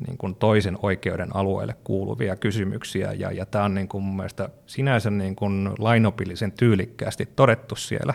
[0.07, 4.49] niin kuin toisen oikeuden alueelle kuuluvia kysymyksiä, ja, ja tämä on niin kuin mun mielestä
[4.65, 8.13] sinänsä niin kuin lainopillisen tyylikkäästi todettu siellä.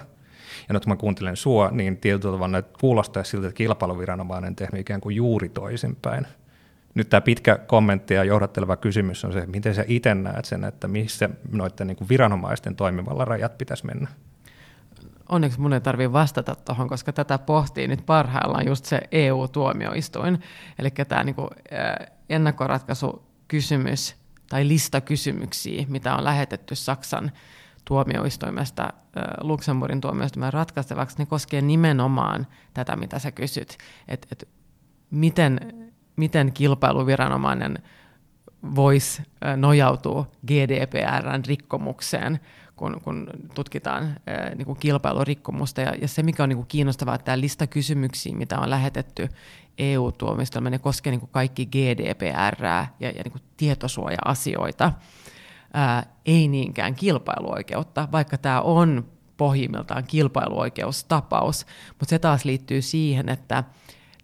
[0.68, 5.00] Ja nyt kun mä kuuntelen sua, niin tietyllä tavalla kuulostaa siltä, että kilpailuviranomainen tehnyt ikään
[5.00, 6.26] kuin juuri toisinpäin.
[6.94, 10.88] Nyt tämä pitkä kommentti ja johdatteleva kysymys on se, miten sä itse näet sen, että
[10.88, 14.08] missä noiden niin kuin viranomaisten toimivalla rajat pitäisi mennä?
[15.30, 20.40] Onneksi mun ei tarvitse vastata tuohon, koska tätä pohtii nyt parhaillaan just se EU-tuomioistuin.
[20.78, 21.50] Eli tämä niinku,
[22.28, 24.16] ennakkoratkaisukysymys
[24.48, 27.32] tai lista kysymyksiä, mitä on lähetetty Saksan
[27.84, 28.92] tuomioistuimesta
[29.40, 33.78] Luxemburgin tuomioistuimen ratkaistavaksi, ne koskee nimenomaan tätä, mitä sä kysyt,
[34.08, 34.48] että et
[35.10, 35.60] miten,
[36.16, 37.78] miten kilpailuviranomainen
[38.74, 39.22] voisi
[39.56, 42.40] nojautua GDPRn rikkomukseen
[42.80, 45.80] kun, kun tutkitaan ää, niin kuin kilpailurikkomusta.
[45.80, 49.28] Ja, ja se, mikä on niin kuin kiinnostavaa, että tämä lista kysymyksiä, mitä on lähetetty
[49.78, 54.92] EU-tuomistolle, ne koskee niin kuin kaikki GDPR ja, ja niin kuin tietosuoja-asioita,
[55.74, 63.64] ää, ei niinkään kilpailuoikeutta, vaikka tämä on pohjimmiltaan kilpailuoikeustapaus, mutta se taas liittyy siihen, että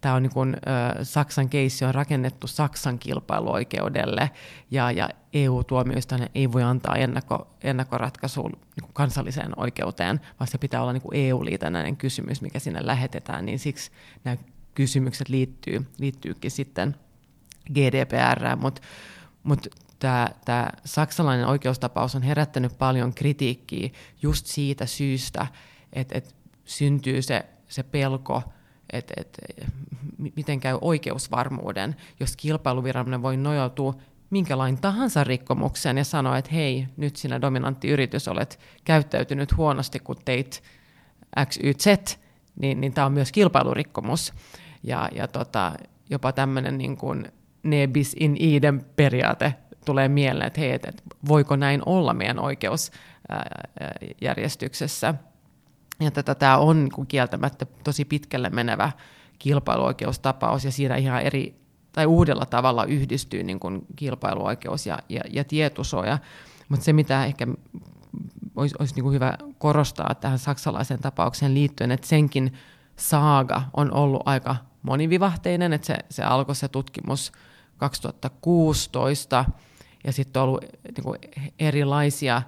[0.01, 0.57] tämä on niin kuin,
[1.03, 4.31] Saksan keissi on rakennettu Saksan kilpailuoikeudelle
[4.71, 10.93] ja, ja EU-tuomioistuin ei voi antaa ennakko, ennakkoratkaisua niin kansalliseen oikeuteen, vaan se pitää olla
[10.93, 13.91] niin EU-liitännäinen kysymys, mikä sinne lähetetään, niin siksi
[14.23, 14.37] nämä
[14.75, 16.95] kysymykset liittyy, liittyykin sitten
[17.73, 18.81] GDPR, mutta
[19.43, 19.67] mut
[19.99, 23.89] tämä, tämä saksalainen oikeustapaus on herättänyt paljon kritiikkiä
[24.21, 25.47] just siitä syystä,
[25.93, 26.29] että, että
[26.65, 28.43] syntyy se, se pelko,
[28.93, 29.41] että, että
[30.35, 33.93] miten käy oikeusvarmuuden, jos kilpailuviranomainen voi nojautua
[34.29, 40.15] minkälain tahansa rikkomukseen ja sanoa, että hei, nyt sinä dominantti yritys olet käyttäytynyt huonosti, kun
[40.25, 40.63] teit
[41.45, 41.85] X, Y, Z,
[42.59, 44.33] niin, niin tämä on myös kilpailurikkomus.
[44.83, 45.73] Ja, ja tota,
[46.09, 47.31] jopa tämmöinen niin kuin
[47.63, 49.53] nebis in idem periaate
[49.85, 50.91] tulee mieleen, että hei, että
[51.27, 55.13] voiko näin olla meidän oikeusjärjestyksessä.
[55.99, 58.91] Ja tätä tämä on niin kieltämättä tosi pitkälle menevä
[59.39, 65.43] kilpailuoikeustapaus, ja siinä ihan eri tai uudella tavalla yhdistyy niin kuin kilpailuoikeus ja, ja, ja
[65.43, 66.17] tietosuoja.
[66.69, 67.47] Mutta se, mitä ehkä
[68.55, 72.53] olisi, olisi niin kuin hyvä korostaa tähän saksalaiseen tapaukseen liittyen, että senkin
[72.95, 77.31] saaga on ollut aika monivivahteinen, että se, se alkoi se tutkimus
[77.77, 79.45] 2016
[80.03, 81.19] ja sitten on ollut niin kuin
[81.59, 82.43] erilaisia äh,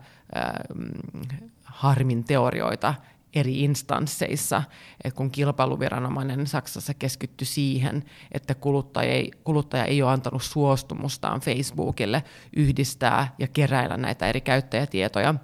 [1.64, 2.94] harmin teorioita
[3.34, 4.64] eri instansseissa,
[5.04, 12.24] että kun kilpailuviranomainen Saksassa keskittyi siihen, että kuluttaja ei, kuluttaja ei ole antanut suostumustaan Facebookille
[12.56, 15.36] yhdistää ja keräillä näitä eri käyttäjätietoja.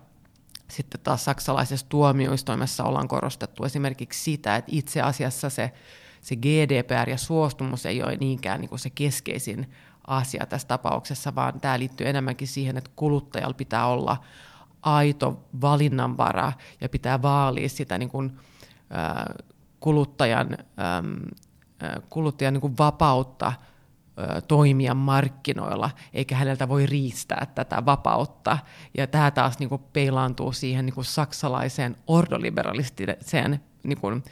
[0.68, 5.72] Sitten taas saksalaisessa tuomioistuimessa ollaan korostettu esimerkiksi sitä, että itse asiassa se,
[6.22, 9.72] se GDPR ja suostumus ei ole niinkään niin kuin se keskeisin
[10.08, 14.18] asia tässä tapauksessa, vaan tämä liittyy enemmänkin siihen, että kuluttajalla pitää olla
[14.86, 18.32] aito valinnanvara ja pitää vaalia sitä niin kuin,
[18.96, 19.46] äh,
[19.80, 28.58] kuluttajan, äh, kuluttajan niin kuin vapautta äh, toimia markkinoilla, eikä häneltä voi riistää tätä vapautta.
[28.98, 34.24] Ja tämä taas niin kuin peilaantuu siihen niin kuin saksalaiseen ordoliberalistiseen niin kuin,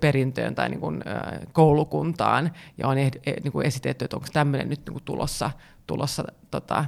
[0.00, 1.04] perintöön tai niin kuin,
[1.52, 3.10] koulukuntaan, ja on eh,
[3.42, 5.50] niin kuin esitetty, että onko tämmöinen nyt niin kuin tulossa,
[5.86, 6.84] tulossa tota,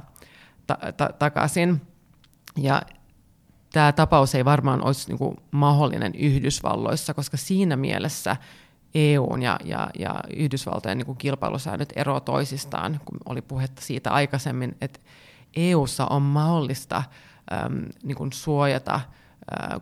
[0.67, 1.81] ta- ta- takaisin.
[2.57, 2.81] Ja
[3.71, 8.37] tämä tapaus ei varmaan olisi niin mahdollinen Yhdysvalloissa, koska siinä mielessä
[8.95, 14.99] EUn ja, ja, ja Yhdysvaltojen niin kilpailusäännöt eroavat toisistaan, kun oli puhetta siitä aikaisemmin, että
[15.55, 17.03] EUssa on mahdollista
[17.65, 19.01] äm, niin suojata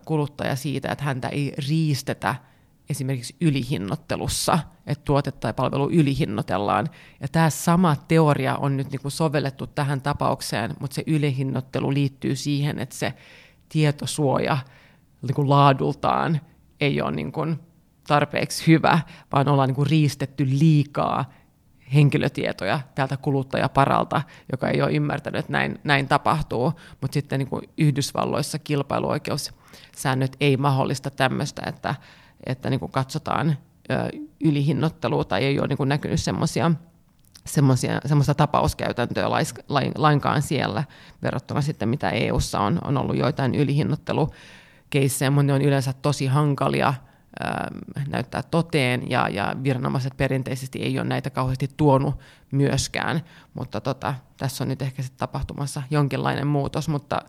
[0.04, 2.34] kuluttaja siitä, että häntä ei riistetä–
[2.90, 6.88] esimerkiksi ylihinnottelussa, että tuote tai palvelu ylihinnoitellaan.
[7.20, 12.36] Ja tämä sama teoria on nyt niin kuin sovellettu tähän tapaukseen, mutta se ylihinnoittelu liittyy
[12.36, 13.14] siihen, että se
[13.68, 14.58] tietosuoja
[15.22, 16.40] niin kuin laadultaan
[16.80, 17.58] ei ole niin kuin
[18.06, 19.00] tarpeeksi hyvä,
[19.32, 21.32] vaan ollaan niin kuin riistetty liikaa
[21.94, 24.22] henkilötietoja tältä kuluttajaparalta,
[24.52, 26.72] joka ei ole ymmärtänyt, että näin, näin tapahtuu.
[27.00, 31.94] Mutta sitten niin kuin Yhdysvalloissa kilpailuoikeussäännöt ei mahdollista tämmöistä, että
[32.46, 33.56] että niin kuin katsotaan
[34.44, 36.70] ylihinnottelua tai ei ole niin kuin näkynyt semmoisia
[38.06, 39.30] semmoista tapauskäytäntöä
[39.96, 40.84] lainkaan siellä
[41.22, 46.94] verrattuna sitten, mitä EU:ssa on, on ollut joitain ylihinnoittelukeissejä, mutta ne on yleensä tosi hankalia
[48.08, 52.14] näyttää toteen, ja, ja viranomaiset perinteisesti ei ole näitä kauheasti tuonut
[52.50, 53.20] myöskään,
[53.54, 57.22] mutta tota, tässä on nyt ehkä tapahtumassa jonkinlainen muutos, mutta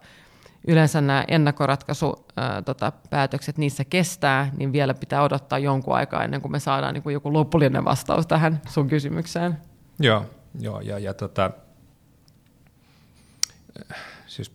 [0.67, 6.51] yleensä nämä ennakkoratkaisupäätökset, tota, päätökset, niissä kestää, niin vielä pitää odottaa jonkun aikaa ennen kuin
[6.51, 9.57] me saadaan niin kuin joku lopullinen vastaus tähän sun kysymykseen.
[9.99, 10.25] Joo,
[10.59, 11.51] joo ja, ja tota,
[14.27, 14.51] siis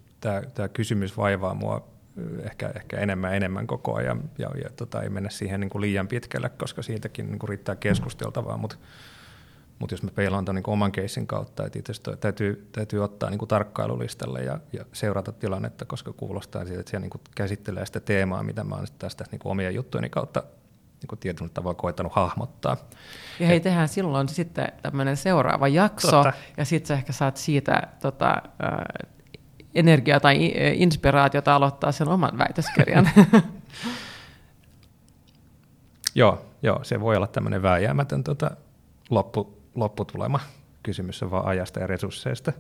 [0.55, 1.89] tämä kysymys vaivaa mua
[2.43, 6.09] ehkä, ehkä enemmän enemmän koko ajan, ja, ja tota, ei mennä siihen niin kuin liian
[6.09, 8.77] pitkälle, koska siitäkin niin kuin riittää keskusteltavaa, mutta
[9.79, 13.39] mutta jos mä peilaan tämän niin oman keissin kautta, että itse täytyy, täytyy ottaa niin
[13.39, 18.01] kuin tarkkailulistalle ja, ja seurata tilannetta, koska kuulostaa siitä, että siellä niin kuin käsittelee sitä
[18.01, 20.43] teemaa, mitä mä oon tästä niin kuin omien juttujeni kautta
[21.01, 22.76] niin kuin tietyllä tavalla koettanut hahmottaa.
[23.41, 26.33] Ja hei, tehdään silloin sitten tämmöinen seuraava jakso, Totta.
[26.57, 29.09] ja sitten sä ehkä saat siitä tota, äh,
[29.74, 33.11] energiaa tai inspiraatiota aloittaa sen oman väitöskirjan.
[36.14, 38.51] joo, joo, se voi olla tämmöinen vääjäämätön tota,
[39.11, 40.41] loppu, lopputulema.
[40.83, 42.53] Kysymys on vaan ajasta ja resursseista.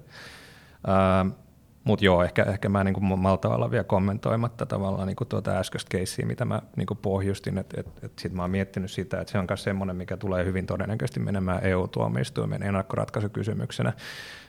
[1.84, 6.26] Mutta joo, ehkä, ehkä mä niin malta olla vielä kommentoimatta tavallaan niin tuota äskeistä keissiä,
[6.26, 7.58] mitä mä niin pohjustin.
[7.58, 10.44] Että et, et sitten mä oon miettinyt sitä, että se on myös semmoinen, mikä tulee
[10.44, 13.92] hyvin todennäköisesti menemään EU-tuomioistuimen ennakkoratkaisukysymyksenä.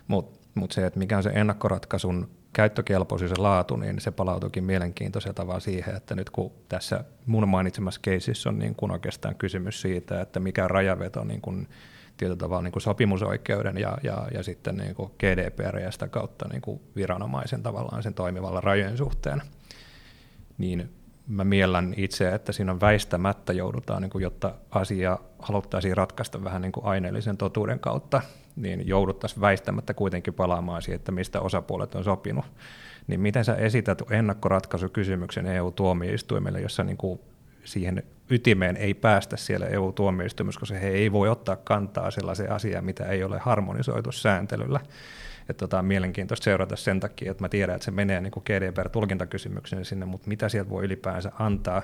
[0.08, 5.34] Mutta mut se, että mikä on se ennakkoratkaisun käyttökelpoisuus ja laatu, niin se palautuikin mielenkiintoisella
[5.34, 10.22] tavalla siihen, että nyt kun tässä mun mainitsemassa keisissä on niin kuin oikeastaan kysymys siitä,
[10.22, 11.68] että mikä rajaveto niin kuin
[12.20, 16.48] tietyllä tavalla niin kuin sopimusoikeuden ja, ja, ja sitten niin kuin GDPR ja sitä kautta
[16.48, 19.42] niin kuin viranomaisen tavallaan sen toimivalla rajojen suhteen,
[20.58, 20.90] niin
[21.28, 26.62] mä miellän itse, että siinä on väistämättä joudutaan, niin kuin, jotta asia haluttaisiin ratkaista vähän
[26.62, 28.22] niin kuin aineellisen totuuden kautta,
[28.56, 32.46] niin jouduttaisiin väistämättä kuitenkin palaamaan siihen, että mistä osapuolet on sopinut.
[33.08, 37.20] Niin miten sä esität ennakkoratkaisukysymyksen EU-tuomioistuimelle, jossa niin kuin
[37.64, 43.06] siihen ytimeen ei päästä siellä EU-tuomioistuimessa, koska he ei voi ottaa kantaa sellaiseen asiaan, mitä
[43.06, 44.80] ei ole harmonisoitu sääntelyllä.
[45.50, 49.84] Että tota, on mielenkiintoista seurata sen takia, että mä tiedän, että se menee niin GDPR-tulkintakysymyksenä
[49.84, 51.84] sinne, mutta mitä sieltä voi ylipäänsä antaa,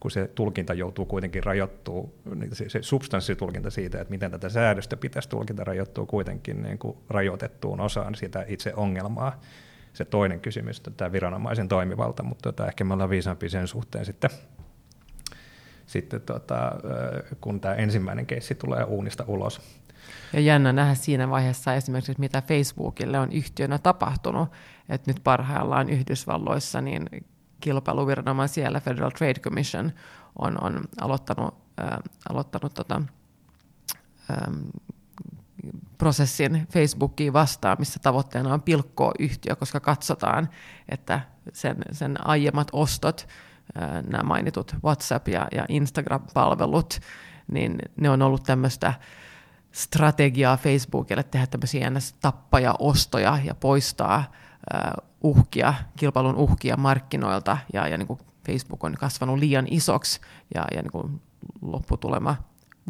[0.00, 4.96] kun se tulkinta joutuu kuitenkin rajoittuu, niin se, se substanssitulkinta siitä, että miten tätä säädöstä
[4.96, 9.40] pitäisi tulkinta rajoittuu kuitenkin niin kuin rajoitettuun osaan sitä itse ongelmaa.
[9.92, 14.04] Se toinen kysymys, että tämä viranomaisen toimivalta, mutta tota, ehkä me ollaan viisaampi sen suhteen
[14.04, 14.30] sitten
[15.92, 16.72] sitten tota,
[17.40, 19.60] kun tämä ensimmäinen keissi tulee uunista ulos.
[20.32, 24.48] Ja jännä nähdä siinä vaiheessa esimerkiksi, mitä Facebookille on yhtiönä tapahtunut,
[24.88, 27.08] että nyt parhaillaan Yhdysvalloissa niin
[27.60, 29.92] kilpailuviranomainen siellä, Federal Trade Commission,
[30.38, 33.02] on, on aloittanut, äh, aloittanut tota,
[34.30, 34.60] ähm,
[35.98, 40.48] prosessin Facebookiin vastaan, missä tavoitteena on pilkkoa yhtiö, koska katsotaan,
[40.88, 41.20] että
[41.52, 43.26] sen, sen aiemmat ostot
[44.10, 47.00] nämä mainitut WhatsApp- ja, ja Instagram-palvelut,
[47.52, 48.94] niin ne on ollut tämmöistä
[49.72, 54.24] strategiaa Facebookille tehdä tämmöisiä tappaja-ostoja ja poistaa
[55.22, 60.20] uhkia, kilpailun uhkia markkinoilta, ja, ja niin kuin Facebook on kasvanut liian isoksi,
[60.54, 61.22] ja, ja niin kuin
[61.62, 62.36] lopputulema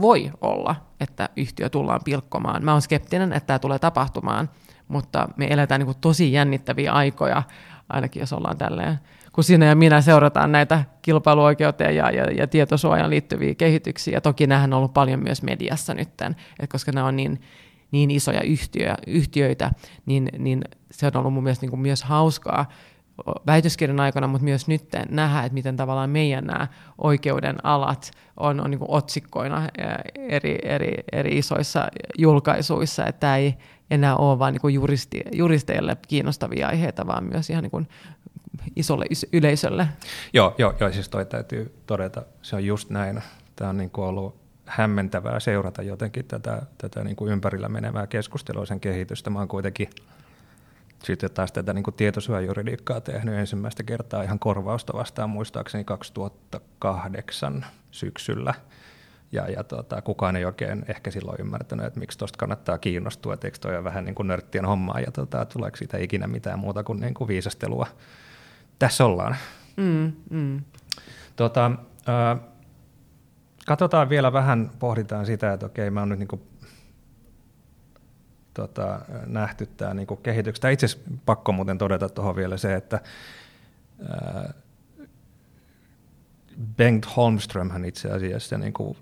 [0.00, 2.64] voi olla, että yhtiö tullaan pilkkomaan.
[2.64, 4.50] Mä oon skeptinen, että tämä tulee tapahtumaan,
[4.88, 7.42] mutta me eletään niin kuin tosi jännittäviä aikoja,
[7.88, 8.98] ainakin jos ollaan tälleen
[9.32, 14.20] kun sinä ja minä seurataan näitä kilpailuoikeuteen ja, ja, ja tietosuojaan liittyviä kehityksiä.
[14.20, 16.08] Toki nämähän on ollut paljon myös mediassa nyt,
[16.68, 17.40] koska nämä on niin,
[17.90, 19.70] niin isoja yhtiö, yhtiöitä,
[20.06, 22.66] niin, niin se on ollut mun mielestä niin kuin myös hauskaa
[23.46, 26.68] väitöskirjan aikana, mutta myös nyt nähdä, että miten tavallaan meidän nämä
[26.98, 29.68] oikeuden alat on, on niin otsikkoina
[30.14, 33.54] eri, eri, eri isoissa julkaisuissa, että ei
[33.90, 37.88] enää ole vain niin juristi, juristeille kiinnostavia aiheita, vaan myös ihan niin
[38.76, 39.88] isolle yleisölle.
[40.32, 43.22] Joo, joo, joo, siis toi täytyy todeta, se on just näin.
[43.56, 48.66] Tämä on niin kuin ollut hämmentävää seurata jotenkin tätä, tätä niin kuin ympärillä menevää keskustelua,
[48.66, 49.30] sen kehitystä.
[49.30, 49.88] Mä oon kuitenkin
[51.04, 58.54] sitten taas tätä niin kuin tietosuojajuridiikkaa tehnyt ensimmäistä kertaa ihan korvausta vastaan muistaakseni 2008 syksyllä.
[59.32, 63.46] Ja, ja tota, kukaan ei oikein ehkä silloin ymmärtänyt, että miksi tuosta kannattaa kiinnostua, että
[63.46, 66.84] eikö toi ole vähän niin kuin nörttien hommaa ja tota, tuleeko siitä ikinä mitään muuta
[66.84, 67.86] kuin, niin kuin viisastelua
[68.82, 69.36] tässä ollaan.
[69.76, 70.62] Mm, mm.
[71.36, 71.70] Tota,
[72.08, 72.40] äh,
[73.66, 76.42] katsotaan vielä vähän, pohditaan sitä, että okei, mä oon nyt niinku,
[78.54, 80.70] tota, nähty tämä niinku kehityksestä.
[80.70, 83.00] Itse asiassa pakko muuten todeta tuohon vielä se, että
[84.10, 84.54] äh,
[86.76, 87.06] Bengt
[87.72, 88.96] hän itse asiassa niin kuin,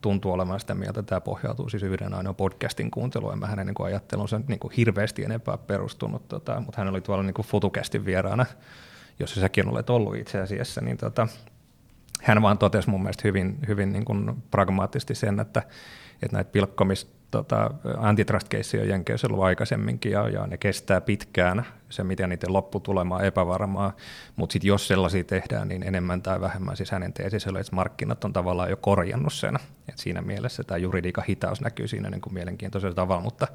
[0.00, 3.38] tuntuu olemaan sitä mieltä, että tämä pohjautuu siis yhden ainoan podcastin kuunteluun.
[3.38, 7.22] Mä hänen niin kuin, ajattelunsa niin kuin, hirveästi enempää perustunut, tota, mutta hän oli tuolla
[7.22, 8.46] niin kuin, FutuCastin vieraana
[9.20, 11.28] jos säkin olet ollut itse asiassa, niin tota,
[12.22, 15.62] hän vaan totesi mun mielestä hyvin, hyvin niin kuin pragmaattisesti sen, että,
[16.22, 21.66] että näitä pilkkomis tota, antitrust-keissejä on Jenkeissä ollut aikaisemminkin ja, ja ne kestää pitkään.
[21.88, 23.96] Se, miten niiden lopputulema on epävarmaa,
[24.36, 28.32] mutta sitten jos sellaisia tehdään, niin enemmän tai vähemmän siis hänen teesissä että markkinat on
[28.32, 29.56] tavallaan jo korjannut sen.
[29.88, 33.48] Et siinä mielessä tämä juridiikan hitaus näkyy siinä niin kuin mielenkiintoisella tavalla, mutta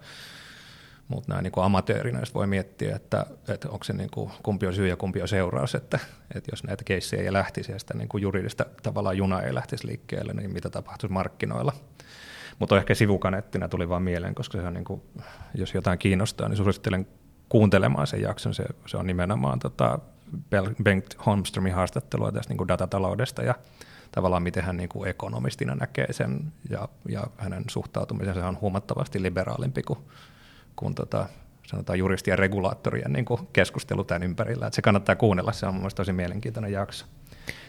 [1.07, 4.87] mutta näin niin amatöörinä voi miettiä, että, että onko se niin kuin, kumpi on syy
[4.87, 5.99] ja kumpi on seuraus, että,
[6.35, 9.87] että jos näitä keissejä ei lähtisi ja sitä niin kuin juridista tavallaan juna ei lähtisi
[9.87, 11.73] liikkeelle, niin mitä tapahtuisi markkinoilla.
[12.59, 15.01] Mutta ehkä sivukanettina tuli vaan mieleen, koska se on niin kuin,
[15.55, 17.07] jos jotain kiinnostaa, niin suosittelen
[17.49, 18.53] kuuntelemaan sen jakson.
[18.53, 19.99] Se, se on nimenomaan tota
[20.83, 23.55] Bengt Holmströmin haastattelua tästä niin kuin datataloudesta ja
[24.11, 29.83] tavallaan miten hän niin kuin ekonomistina näkee sen ja, ja hänen suhtautumisensa on huomattavasti liberaalimpi
[29.83, 29.99] kuin
[30.75, 31.29] kuin tota,
[31.67, 34.67] sanotaan juristi- ja regulaattorien niin kuin keskustelu tämän ympärillä.
[34.67, 37.05] Että se kannattaa kuunnella, se on mielestäni tosi mielenkiintoinen jakso.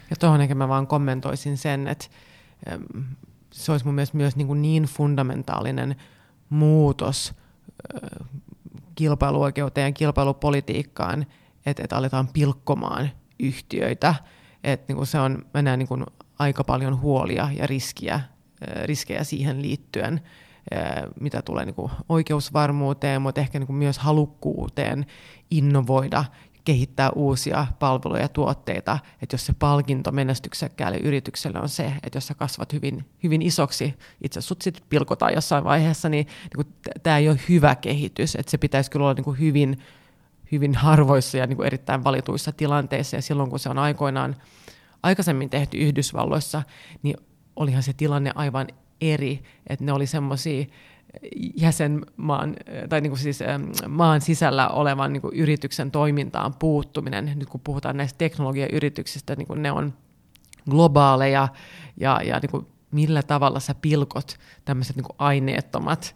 [0.09, 2.05] Ja tuohon ehkä mä vaan kommentoisin sen, että
[3.51, 5.95] se olisi mun mielestä myös niin, kuin niin fundamentaalinen
[6.49, 7.33] muutos
[8.95, 11.25] kilpailuoikeuteen ja kilpailupolitiikkaan,
[11.65, 14.15] että, että aletaan pilkkomaan yhtiöitä.
[14.63, 16.05] Että niin kuin se on, mennään niin kuin
[16.39, 18.21] aika paljon huolia ja riskiä,
[18.85, 20.21] riskejä siihen liittyen
[21.21, 25.05] mitä tulee niin kuin oikeusvarmuuteen, mutta ehkä niin kuin myös halukkuuteen
[25.51, 26.25] innovoida,
[26.67, 32.27] kehittää uusia palveluja ja tuotteita, että jos se palkinto menestyksekkäälle yritykselle on se, että jos
[32.27, 33.93] sä kasvat hyvin, hyvin isoksi,
[34.23, 38.57] itse sut sitten pilkotaan jossain vaiheessa, niin, niin tämä ei ole hyvä kehitys, että se
[38.57, 39.77] pitäisi kyllä olla niin kuin hyvin,
[40.51, 44.35] hyvin harvoissa ja niin kuin erittäin valituissa tilanteissa, ja silloin kun se on aikoinaan
[45.03, 46.63] aikaisemmin tehty Yhdysvalloissa,
[47.03, 47.17] niin
[47.55, 48.67] olihan se tilanne aivan
[49.01, 50.65] eri, että ne oli semmoisia
[51.55, 52.55] jäsenmaan,
[52.89, 53.39] tai niin kuin siis
[53.87, 57.31] maan sisällä olevan niin kuin yrityksen toimintaan puuttuminen.
[57.35, 59.93] Nyt kun puhutaan näistä teknologiayrityksistä, niin kuin ne on
[60.69, 61.47] globaaleja
[61.97, 66.15] ja, ja niin kuin millä tavalla sä pilkot tämmöiset niin aineettomat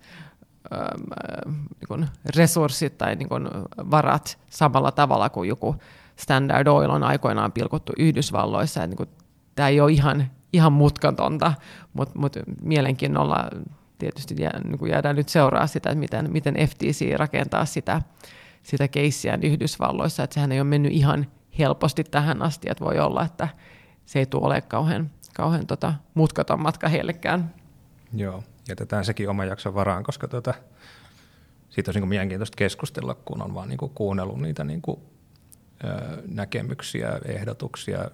[1.80, 3.48] niin kuin resurssit tai niin kuin
[3.92, 5.76] varat samalla tavalla kuin joku
[6.16, 8.88] Standard Oil on aikoinaan pilkottu Yhdysvalloissa.
[8.88, 9.10] Niin kuin,
[9.56, 11.54] tämä ei ole ihan, ihan mutkatonta,
[11.93, 13.49] mutta, mutta mielenkiinnolla
[13.97, 18.02] tietysti jää, niin jäädään nyt seuraa sitä, että miten, miten FTC rakentaa sitä,
[18.64, 21.28] sitä keissiään Yhdysvalloissa, että sehän ei ole mennyt ihan
[21.60, 23.47] helposti tähän asti, että voi olla, että
[24.06, 27.54] se ei tule olemaan kauhean, kauhean tota, mutkaton matka heillekään.
[28.14, 30.54] Joo, jätetään sekin oma jakson varaan, koska tota,
[31.70, 34.99] siitä olisi niin mielenkiintoista keskustella, kun on vaan niin kuin kuunnellut niitä niin kuin,
[35.84, 38.12] ö, näkemyksiä, ehdotuksia,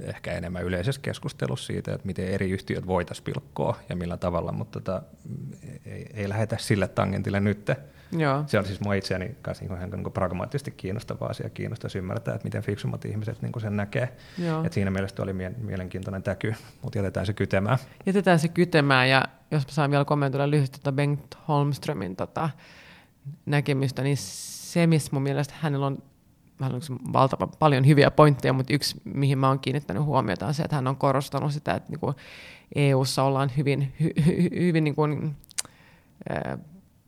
[0.00, 4.80] ehkä enemmän yleisessä keskustelussa siitä, että miten eri yhtiöt voitaisiin pilkkoa ja millä tavalla, mutta
[4.80, 5.02] tota,
[5.86, 7.70] ei, ei lähdetä sille tangentille nyt.
[8.12, 8.44] Joo.
[8.46, 12.46] Se on siis mua itseäni kanssa niin ihan niin pragmaattisesti kiinnostava asia, kiinnostaisi ymmärtää, että
[12.46, 14.16] miten fiksummat ihmiset niin sen näkee.
[14.64, 17.78] Et siinä mielessä oli mie- mielenkiintoinen täky, mutta jätetään se kytemään.
[18.06, 22.50] Jätetään se kytemään ja jos mä saan vielä kommentoida lyhyesti tuota Bengt Holmströmin tota,
[23.46, 26.02] näkemystä, niin se, missä mun mielestä hänellä on
[26.60, 26.80] hän on
[27.12, 30.86] valtavan paljon hyviä pointteja, mutta yksi, mihin mä oon kiinnittänyt huomiota, on se, että hän
[30.86, 32.14] on korostanut sitä, että niin
[32.74, 35.36] EU-ssa ollaan hyvin, hy, hy, hyvin niin kuin,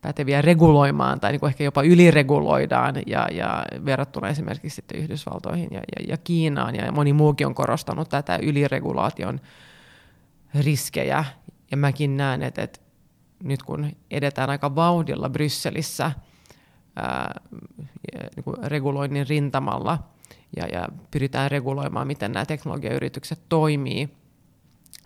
[0.01, 5.81] päteviä reguloimaan tai niin kuin ehkä jopa ylireguloidaan ja, ja verrattuna esimerkiksi sitten Yhdysvaltoihin ja,
[5.81, 6.75] ja, ja Kiinaan.
[6.75, 9.41] Ja moni muukin on korostanut tätä yliregulaation
[10.55, 11.25] riskejä.
[11.71, 12.81] Ja mäkin näen, että, että
[13.43, 16.13] nyt kun edetään aika vauhdilla Brysselissä
[17.01, 17.41] ää,
[18.37, 19.99] niin reguloinnin rintamalla
[20.57, 24.09] ja, ja pyritään reguloimaan, miten nämä teknologiayritykset toimii,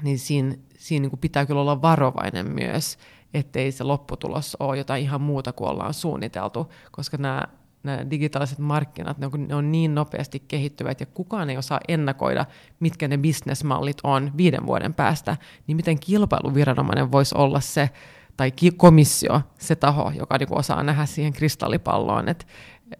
[0.03, 2.99] niin siinä, siinä niin kuin pitää kyllä olla varovainen myös,
[3.35, 7.43] ettei se lopputulos ole jotain ihan muuta kuin ollaan suunniteltu, koska nämä,
[7.83, 12.47] nämä digitaaliset markkinat, ne on, ne on niin nopeasti kehittyvät ja kukaan ei osaa ennakoida,
[12.81, 15.37] mitkä ne bisnesmallit on viiden vuoden päästä,
[15.67, 17.91] niin miten kilpailuviranomainen voisi olla se,
[18.37, 22.45] tai komissio, se taho, joka niin osaa nähdä siihen kristallipalloon, että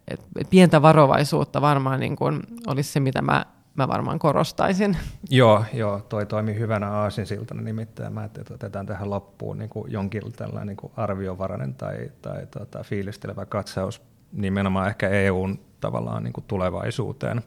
[0.09, 4.97] et, et pientä varovaisuutta varmaan niin kuin olisi se, mitä mä, mä varmaan korostaisin.
[5.31, 8.13] Joo, joo, toi toimi hyvänä aasinsiltana nimittäin.
[8.13, 12.83] Mä että otetaan tähän loppuun niin kuin jonkin tällainen niin kuin arviovarainen tai, tai tota,
[12.83, 17.43] fiilistelevä katsaus nimenomaan ehkä EUn tavallaan niin kuin tulevaisuuteen.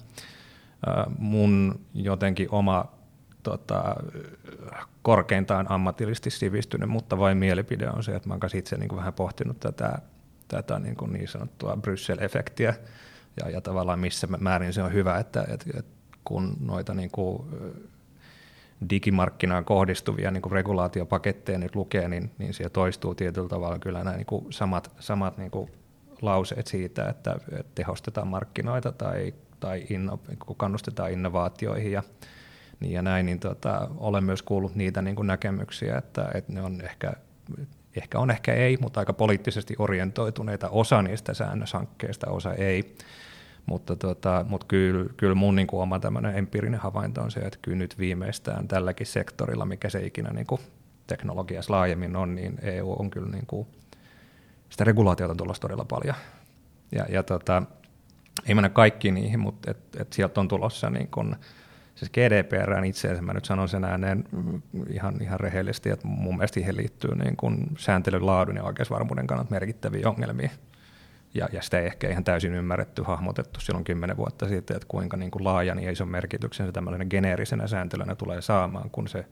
[1.17, 2.96] mun jotenkin oma
[3.49, 3.95] tota,
[5.01, 9.13] korkeintaan ammatillisesti sivistynyt, mutta vain mielipide on se, että mä oon itse niin kuin vähän
[9.13, 9.99] pohtinut tätä
[10.47, 12.73] tätä niin, kuin niin sanottua Bryssel-efektiä
[13.41, 17.43] ja, ja tavallaan missä määrin se on hyvä, että, että, että kun noita niin kuin
[18.89, 24.15] digimarkkinaan kohdistuvia niin kuin regulaatiopaketteja nyt lukee, niin, niin siellä toistuu tietyllä tavalla kyllä nämä
[24.15, 25.71] niin kuin samat, samat niin kuin
[26.21, 30.19] lauseet siitä, että, että tehostetaan markkinoita tai, tai inno,
[30.57, 32.03] kannustetaan innovaatioihin ja,
[32.79, 36.61] niin ja näin, niin tota, olen myös kuullut niitä niin kuin näkemyksiä, että, että ne
[36.61, 37.13] on ehkä
[37.97, 40.69] ehkä on, ehkä ei, mutta aika poliittisesti orientoituneita.
[40.69, 42.95] Osa niistä säännöshankkeista, osa ei.
[43.65, 47.59] Mutta, tota, mutta kyllä, kyllä mun niin kuin oma tämmöinen empiirinen havainto on se, että
[47.61, 50.61] kyllä nyt viimeistään tälläkin sektorilla, mikä se ikinä niin kuin
[51.07, 53.67] teknologiassa laajemmin on, niin EU on kyllä niin kuin,
[54.69, 56.15] sitä regulaatiota on tulossa todella paljon.
[56.91, 57.63] Ja, ja tota,
[58.45, 61.35] ei mennä kaikkiin niihin, mutta et, et sieltä on tulossa niin kuin,
[61.97, 64.23] siis GDPR itse asiassa, mä nyt sanon sen ääneen
[64.89, 69.51] ihan, ihan rehellisesti, että mun mielestä siihen liittyy niin kuin sääntelyn laadun ja oikeusvarmuuden kannalta
[69.51, 70.49] merkittäviä ongelmia.
[71.33, 75.17] Ja, ja sitä ei ehkä ihan täysin ymmärretty, hahmotettu silloin kymmenen vuotta sitten, että kuinka
[75.17, 79.25] niin kuin laajan ja ison merkityksen se tämmöinen geneerisenä sääntelynä tulee saamaan, kun se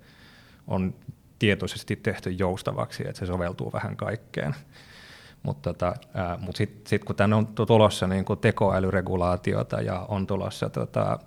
[0.68, 0.94] on
[1.40, 4.56] tietoisesti tehty joustavaksi, että se soveltuu vähän kaikkeen.
[5.44, 5.94] Mutta tota,
[6.40, 11.20] mut sitten sit, kun tänne on tulossa niin kuin tekoälyregulaatiota ja on tulossa tota,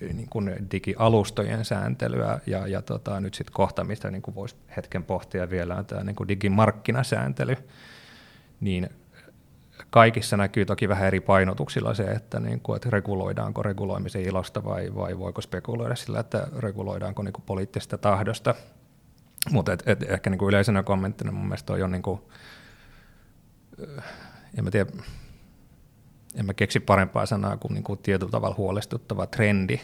[0.00, 5.04] niin kuin digialustojen sääntelyä ja, ja tota, nyt sitten kohta, mistä niin kuin voisi hetken
[5.04, 7.56] pohtia vielä, on tämä niin kuin digimarkkinasääntely,
[8.60, 8.90] niin
[9.90, 14.94] kaikissa näkyy toki vähän eri painotuksilla se, että, niin kuin, että reguloidaanko reguloimisen ilosta vai,
[14.94, 18.54] vai voiko spekuloida sillä, että reguloidaanko niin kuin poliittisesta tahdosta.
[19.50, 22.20] Mutta et, et, ehkä niin kuin yleisenä kommenttina mun mielestä on niin kuin,
[24.58, 24.90] en mä tiedä,
[26.34, 29.80] en mä keksi parempaa sanaa kuin, niin kuin tietyllä tavalla huolestuttava trendi,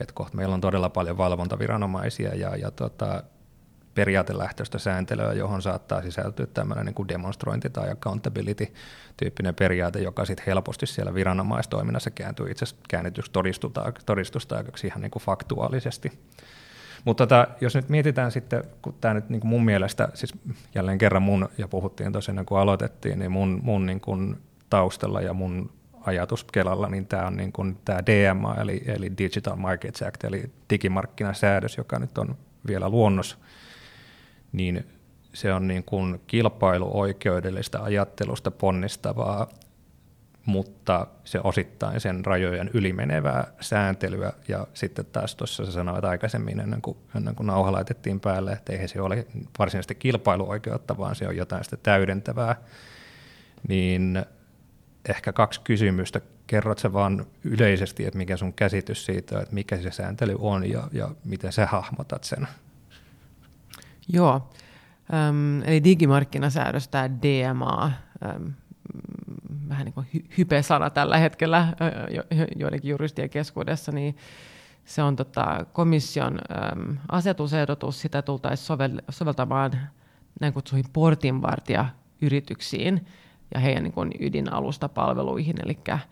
[0.00, 3.22] että kohta meillä on todella paljon valvontaviranomaisia ja, ja tota,
[3.94, 11.14] periaatelähtöistä sääntelyä, johon saattaa sisältyä tämmöinen niin demonstrointi tai accountability-tyyppinen periaate, joka sitten helposti siellä
[11.14, 13.32] viranomaistoiminnassa kääntyy itse asiassa käännetyksi
[14.06, 16.12] todistustaakaksi ihan niin kuin faktuaalisesti.
[17.04, 20.34] Mutta tota, jos nyt mietitään sitten, kun tämä nyt niin kuin mun mielestä, siis
[20.74, 24.36] jälleen kerran mun, ja puhuttiin tosiaan kun aloitettiin, niin mun, mun niin kuin
[24.74, 25.70] taustalla ja mun
[26.00, 30.50] ajatus Kelalla, niin tämä on niin kuin tämä DMA, eli, eli Digital Markets Act, eli
[30.70, 33.38] digimarkkinasäädös, joka nyt on vielä luonnos,
[34.52, 34.86] niin
[35.32, 39.48] se on niin kuin kilpailuoikeudellista ajattelusta ponnistavaa,
[40.46, 44.32] mutta se osittain sen rajojen ylimenevää sääntelyä.
[44.48, 48.72] Ja sitten taas tuossa sä sanoit aikaisemmin, ennen kuin, ennen kuin nauha laitettiin päälle, että
[48.72, 49.26] eihän se ole
[49.58, 52.56] varsinaisesti kilpailuoikeutta, vaan se on jotain sitä täydentävää.
[53.68, 54.24] Niin
[55.08, 56.20] ehkä kaksi kysymystä.
[56.46, 60.88] Kerrot sä vaan yleisesti, että mikä sun käsitys siitä, että mikä se sääntely on ja,
[60.92, 62.48] ja miten sä hahmotat sen?
[64.08, 64.50] Joo,
[65.14, 67.92] ähm, eli digimarkkinasäädös, tämä DMA,
[68.26, 68.46] ähm,
[69.68, 70.06] vähän niin kuin
[70.38, 71.68] hype-sana tällä hetkellä
[72.10, 72.22] jo,
[72.56, 74.16] joidenkin juristien keskuudessa, niin
[74.84, 76.38] se on tota, komission
[76.72, 79.72] äm, asetusehdotus, sitä tultaisiin sovel, soveltamaan
[80.40, 83.06] näin kutsuihin portinvartijayrityksiin
[83.54, 86.06] ja heidän niin kuin ydinalustapalveluihin, eli äh,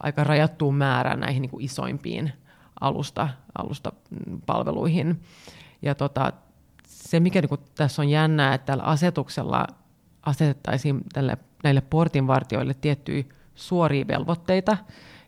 [0.00, 2.32] aika rajattuun määrään näihin niin kuin isoimpiin
[2.80, 3.28] alusta,
[3.58, 5.20] alustapalveluihin.
[5.82, 6.32] Ja tota,
[6.86, 9.66] se, mikä niin kuin tässä on jännää, että tällä asetuksella
[10.22, 13.24] asetettaisiin tälle, näille portinvartijoille tiettyjä
[13.54, 14.76] suoria velvoitteita,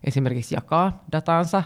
[0.03, 1.63] esimerkiksi jakaa dataansa,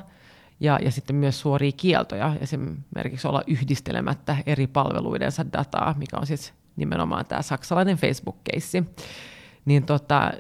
[0.60, 6.54] ja, ja sitten myös suoria kieltoja, esimerkiksi olla yhdistelemättä eri palveluidensa dataa, mikä on siis
[6.76, 8.84] nimenomaan tämä saksalainen Facebook-keissi.
[9.66, 10.32] Niin tota,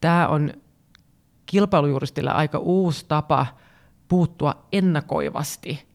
[0.00, 0.52] tämä on
[1.46, 3.46] kilpailujuristille aika uusi tapa
[4.08, 5.86] puuttua ennakoivasti,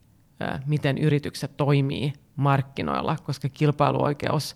[0.66, 4.56] miten yritykset toimii markkinoilla, koska kilpailuoikeus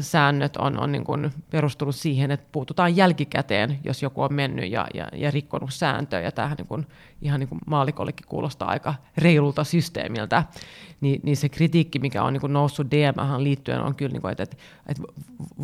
[0.00, 4.86] säännöt on, on niin kuin perustunut siihen, että puututaan jälkikäteen, jos joku on mennyt ja,
[4.94, 6.86] ja, ja rikkonut sääntöä, ja tämähän niin kuin,
[7.22, 10.44] ihan niin kuin maalikollekin kuulostaa aika reilulta systeemiltä,
[11.00, 14.32] niin, niin se kritiikki, mikä on niin kuin noussut DMhän liittyen, on kyllä, niin kuin,
[14.32, 14.56] että, että,
[14.88, 15.02] että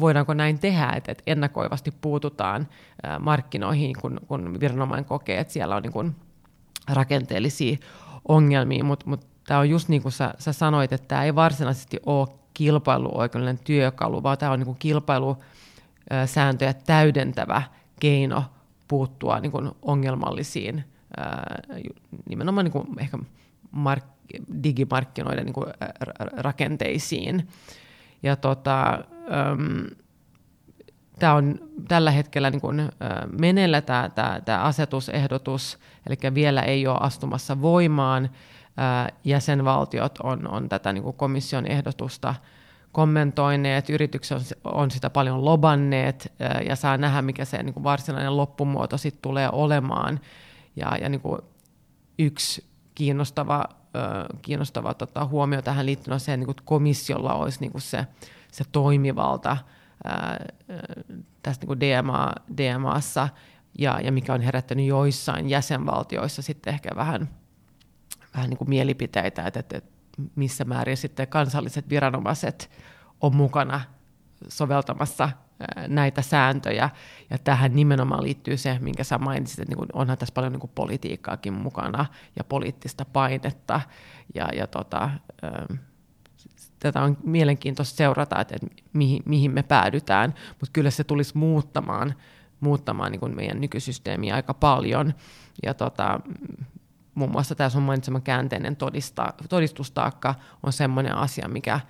[0.00, 2.68] voidaanko näin tehdä, että, että ennakoivasti puututaan
[3.20, 6.16] markkinoihin, kun, kun viranomainen kokee, että siellä on niin kuin
[6.92, 7.76] rakenteellisia
[8.28, 12.00] ongelmia, mutta mut tämä on just niin kuin sä, sä sanoit, että tämä ei varsinaisesti
[12.06, 17.62] ole kilpailuoikeudellinen työkalu, vaan tämä on niin kilpailusääntöjä täydentävä
[18.00, 18.44] keino
[18.88, 20.84] puuttua niin kuin ongelmallisiin
[22.28, 23.18] nimenomaan niin kuin ehkä
[23.70, 24.04] mark,
[24.62, 25.66] digimarkkinoiden niin kuin
[26.36, 27.48] rakenteisiin.
[28.22, 29.04] Ja tota,
[31.18, 32.88] tämä on tällä hetkellä niin kuin,
[33.40, 38.30] meneillä tämä, tämä, tämä asetusehdotus, eli vielä ei ole astumassa voimaan,
[39.24, 42.34] jäsenvaltiot on, on tätä niin kuin komission ehdotusta
[42.92, 46.32] kommentoineet, yritykset on, on sitä paljon lobanneet
[46.68, 50.20] ja saa nähdä, mikä se niin kuin varsinainen loppumuoto sitten tulee olemaan.
[50.76, 51.40] Ja, ja niin kuin
[52.18, 52.64] yksi
[52.94, 53.64] kiinnostava,
[54.42, 58.06] kiinnostava tota, huomio tähän liittyen on se, että niin kuin komissiolla olisi niin kuin se,
[58.52, 59.56] se toimivalta
[60.04, 60.44] ää,
[61.42, 63.28] tässä niin kuin DMA, DMAssa,
[63.78, 67.28] ja, ja mikä on herättänyt joissain jäsenvaltioissa sitten ehkä vähän–
[68.34, 69.82] vähän niin kuin mielipiteitä, että, että
[70.36, 72.70] missä määrin sitten kansalliset viranomaiset
[73.20, 73.80] on mukana
[74.48, 75.30] soveltamassa
[75.88, 76.90] näitä sääntöjä.
[77.30, 81.52] Ja tähän nimenomaan liittyy se, minkä sä mainitsit, että niin onhan tässä paljon niin politiikkaakin
[81.52, 82.06] mukana
[82.36, 83.80] ja poliittista painetta.
[84.34, 85.10] Ja, ja tota,
[86.78, 92.14] tätä on mielenkiintoista seurata, että, että mihin, mihin me päädytään, mutta kyllä se tulisi muuttamaan,
[92.60, 95.14] muuttamaan niin meidän nykysysteemiä aika paljon.
[95.62, 96.20] Ja tota,
[97.20, 101.80] muun muassa tämä sun mainitsema käänteinen todista, todistustaakka on semmoinen asia, mikä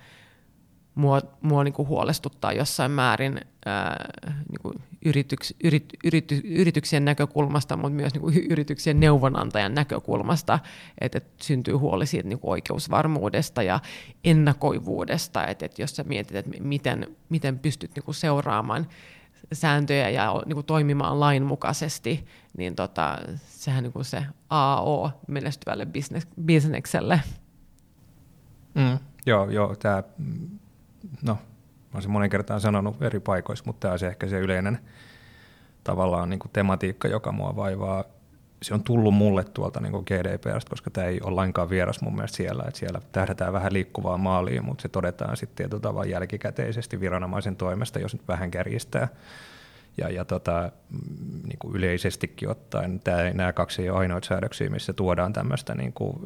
[0.95, 4.09] mua, mua niin kuin huolestuttaa jossain määrin ää,
[4.49, 4.73] niin kuin
[5.05, 10.59] yrityks, yrit, yrit, yrityksien näkökulmasta, mutta myös niin kuin yrityksien neuvonantajan näkökulmasta,
[11.01, 13.79] että, että syntyy huoli siitä niin kuin oikeusvarmuudesta ja
[14.23, 18.87] ennakoivuudesta, että, että jos sä mietit, että miten, miten pystyt niin kuin seuraamaan
[19.53, 22.25] sääntöjä ja niin kuin toimimaan lainmukaisesti,
[22.57, 27.21] niin tota, sehän niin kuin se AO menestyvälle business, bisnekselle.
[28.73, 30.03] Mm, joo, joo, tämä,
[31.21, 34.79] no, mä olen monen kertaan sanonut eri paikoissa, mutta tämä on se ehkä se yleinen
[35.83, 38.03] tavallaan niin kuin tematiikka, joka mua vaivaa
[38.61, 42.15] se on tullut mulle tuolta niin kuin GDPRstä, koska tämä ei ole lainkaan vieras mun
[42.15, 46.99] mielestä siellä, että siellä tähdätään vähän liikkuvaa maaliin, mutta se todetaan sitten tietyllä tavalla jälkikäteisesti
[46.99, 49.07] viranomaisen toimesta, jos nyt vähän kärjistää.
[49.97, 54.69] Ja, ja tota, mm, niin kuin yleisestikin ottaen tämä, nämä kaksi ei ole ainoita säädöksiä,
[54.69, 56.17] missä tuodaan tämmöistä niin kuin,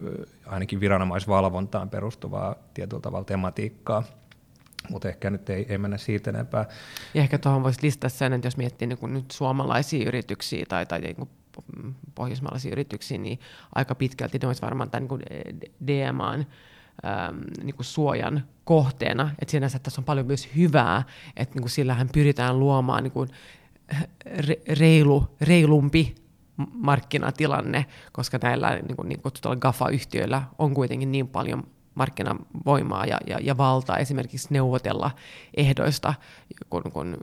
[0.45, 4.03] ainakin viranomaisvalvontaan perustuvaa tietyllä tavalla tematiikkaa
[4.89, 6.65] mutta ehkä nyt ei, ei mennä siitä enempää.
[7.13, 10.99] Ja ehkä tuohon voisi listata sen, että jos miettii niin nyt suomalaisia yrityksiä tai, tai
[10.99, 11.29] niin kuin
[12.15, 13.39] pohjoismaalaisia yrityksiä, niin
[13.75, 16.45] aika pitkälti ne olisi varmaan tämän niin DMAn
[17.05, 19.31] ähm, niin kuin suojan kohteena.
[19.39, 21.03] Että sinänsä tässä on paljon myös hyvää,
[21.35, 23.29] että niin kuin sillähän pyritään luomaan niin kuin
[24.67, 26.15] reilu, reilumpi
[26.73, 31.63] markkinatilanne, koska näillä niin, kuin, niin kutsutuilla GAFA-yhtiöillä on kuitenkin niin paljon
[31.95, 35.11] markkinavoimaa ja, ja, ja valtaa esimerkiksi neuvotella
[35.57, 36.13] ehdoista,
[36.69, 37.17] kun, kun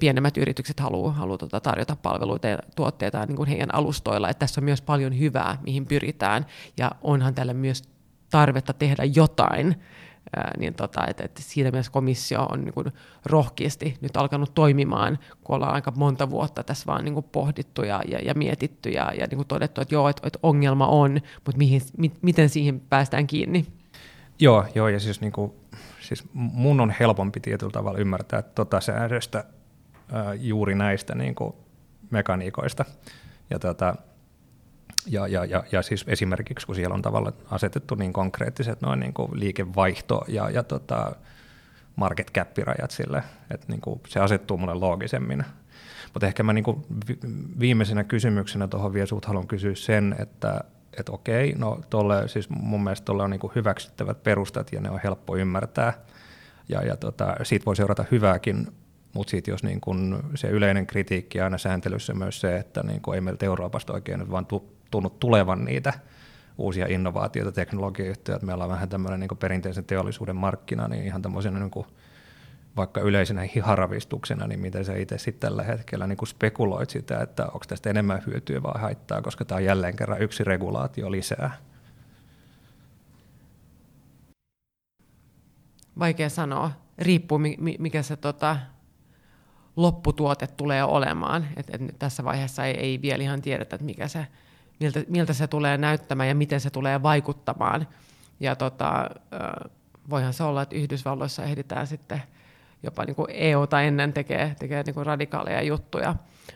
[0.00, 4.28] pienemmät yritykset haluaa haluaa tuota tarjota palveluita ja tuotteita niin kuin heidän alustoilla.
[4.28, 6.46] Että tässä on myös paljon hyvää, mihin pyritään,
[6.76, 7.82] ja onhan tällä myös
[8.30, 9.76] tarvetta tehdä jotain,
[10.36, 12.86] Ää, niin tota, että, että siinä mielessä komissio on niin kuin
[13.24, 18.02] rohkeasti nyt alkanut toimimaan, kun ollaan aika monta vuotta tässä vaan niin kuin pohdittu ja,
[18.08, 21.58] ja, ja mietitty ja, ja niin kuin todettu, että joo, että, että ongelma on, mutta
[21.58, 23.66] mihin, mi, miten siihen päästään kiinni.
[24.40, 25.52] Joo, joo ja siis, niin kuin,
[26.00, 29.44] siis mun on helpompi tietyllä tavalla ymmärtää tota säädöstä
[30.12, 31.54] ää, juuri näistä niin kuin
[32.10, 32.84] mekaniikoista.
[33.50, 33.94] Ja, tota,
[35.06, 39.14] ja, ja, ja, ja siis esimerkiksi, kun siellä on tavallaan asetettu niin konkreettiset noin niin
[39.14, 41.12] kuin liikevaihto ja, ja tota
[41.96, 45.44] market cap-rajat sille, että niin kuin se asettuu mulle loogisemmin.
[46.14, 46.84] Mutta ehkä mä niin kuin
[47.60, 50.64] viimeisenä kysymyksenä tuohon vielä haluan kysyä sen, että
[50.98, 54.90] että okei, no tolle, siis mun mielestä tuolla on niin kuin hyväksyttävät perustat ja ne
[54.90, 55.92] on helppo ymmärtää.
[56.68, 58.66] Ja, ja tota, siitä voi seurata hyvääkin,
[59.12, 63.20] mutta sitten jos niin kun se yleinen kritiikki aina sääntelyssä myös se, että niin ei
[63.20, 64.46] meiltä Euroopasta oikein nyt vaan
[64.90, 65.92] tunnu tulevan niitä
[66.58, 71.86] uusia innovaatioita, teknologiayhtiöitä, meillä on vähän tämmöinen niin perinteisen teollisuuden markkina, niin ihan tämmöisenä niin
[72.78, 77.44] vaikka yleisenä hiharavistuksena, niin miten sä itse sitten tällä hetkellä niin kuin spekuloit sitä, että
[77.44, 81.56] onko tästä enemmän hyötyä vai haittaa, koska tämä on jälleen kerran yksi regulaatio lisää.
[85.98, 86.70] Vaikea sanoa.
[86.98, 87.38] Riippuu,
[87.78, 88.56] mikä se tota,
[89.76, 91.46] lopputuote tulee olemaan.
[91.56, 94.26] Et, et tässä vaiheessa ei, ei vielä ihan tiedetä, että mikä se,
[94.80, 97.88] miltä, miltä se tulee näyttämään ja miten se tulee vaikuttamaan.
[98.40, 99.10] Ja tota,
[100.10, 102.22] voihan se olla, että Yhdysvalloissa ehditään sitten–
[102.82, 106.14] jopa niin kuin EUta ennen tekee, tekee niin kuin radikaaleja juttuja.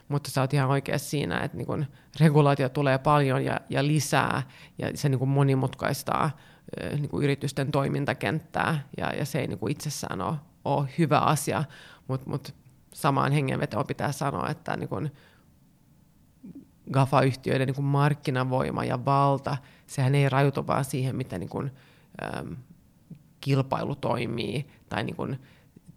[0.09, 1.87] Mutta sä oot ihan oikeassa siinä, että niin kuin
[2.21, 4.43] regulaatio tulee paljon ja, ja lisää,
[4.79, 6.31] ja se niin kuin monimutkaistaa
[6.91, 11.65] niin kuin yritysten toimintakenttää, ja, ja se ei niin kuin itsessään ole, ole hyvä asia,
[12.09, 12.55] mutta mut
[12.95, 15.11] samaan hengenvetoon pitää sanoa, että niin kuin
[16.93, 19.57] GAFA-yhtiöiden niin kuin markkinavoima ja valta,
[19.87, 21.71] sehän ei rajoitu vaan siihen, miten niin kuin,
[22.23, 22.57] äm,
[23.41, 25.41] kilpailu toimii, tai niin kuin,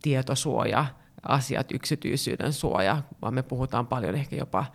[0.06, 0.86] tietosuoja,
[1.28, 4.66] asiat, yksityisyyden suoja, vaan me puhutaan paljon ehkä jopa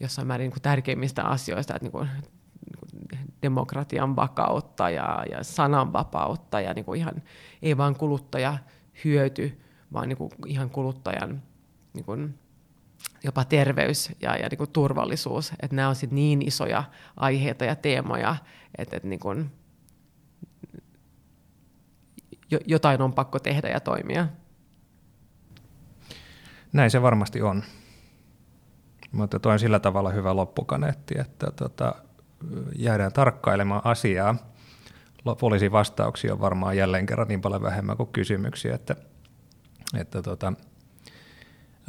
[0.00, 5.44] jossain määrin niin kuin tärkeimmistä asioista, että niin kuin, niin kuin demokratian vakautta ja, ja
[5.44, 7.22] sananvapautta ja niin kuin ihan,
[7.62, 8.58] ei vain kuluttaja
[9.04, 9.60] hyöty,
[9.92, 11.42] vaan niin kuin ihan kuluttajan
[11.94, 12.38] niin kuin,
[13.24, 15.52] jopa terveys ja, ja niin kuin turvallisuus.
[15.62, 16.84] Että nämä on sit niin isoja
[17.16, 18.36] aiheita ja teemoja,
[18.78, 19.50] että, että niin kuin,
[22.66, 24.28] jotain on pakko tehdä ja toimia.
[26.74, 27.62] Näin se varmasti on.
[29.12, 31.94] Mutta tuo on sillä tavalla hyvä loppukaneetti, että tota,
[32.76, 34.36] jäädään tarkkailemaan asiaa.
[35.40, 38.96] Poliisin vastauksia on varmaan jälleen kerran niin paljon vähemmän kuin kysymyksiä, että,
[39.96, 40.52] että tota,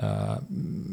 [0.01, 0.37] ää,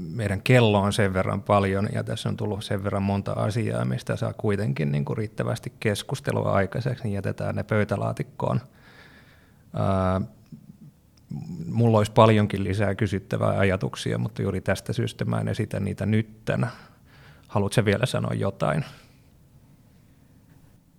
[0.09, 4.17] meidän kello on sen verran paljon ja tässä on tullut sen verran monta asiaa, mistä
[4.17, 8.61] saa kuitenkin niin kuin riittävästi keskustelua aikaiseksi, niin jätetään ne pöytälaatikkoon.
[9.75, 10.21] Ää,
[11.67, 16.67] mulla olisi paljonkin lisää kysyttävää ajatuksia, mutta juuri tästä syystä mä en esitä niitä nytten.
[17.49, 18.85] Haluatko vielä sanoa jotain?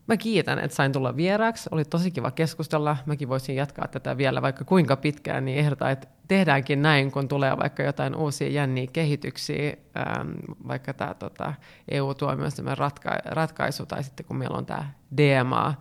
[0.08, 1.70] Mä kiitän, että sain tulla vieraaksi.
[1.72, 2.98] Oli tosi kiva keskustella.
[3.06, 7.58] Mäkin voisin jatkaa tätä vielä vaikka kuinka pitkään, niin ehdotan, että tehdäänkin näin, kun tulee
[7.58, 10.30] vaikka jotain uusia jänniä kehityksiä, ähm,
[10.68, 11.54] vaikka tämä tota,
[11.92, 15.74] EU-tuomioistuimen ratka- ratkaisu, tai sitten kun meillä on tämä DMA,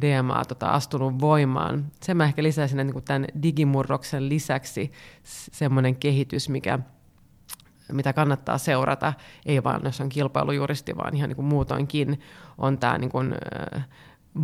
[0.00, 1.86] DMA tota, astunut voimaan.
[2.02, 4.92] Sen mä ehkä lisäisin niin tämän digimurroksen lisäksi
[5.52, 6.78] semmoinen kehitys, mikä,
[7.92, 9.12] mitä kannattaa seurata,
[9.46, 12.20] ei vaan jos on kilpailujuristi, vaan ihan niin kuin muutoinkin,
[12.58, 13.34] on tämä niin kuin,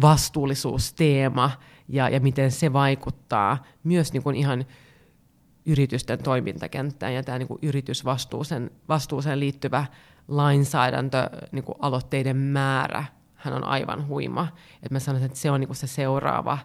[0.00, 1.50] vastuullisuusteema
[1.88, 4.64] ja, ja miten se vaikuttaa myös niin kuin ihan
[5.66, 9.86] yritysten toimintakenttään ja tämä niin kuin yritysvastuuseen vastuuseen liittyvä
[10.28, 13.04] lainsäädäntö, niin kuin aloitteiden määrä
[13.44, 14.48] hän on aivan huima.
[14.82, 16.58] Et mä sanoisin, että se on niinku se seuraava,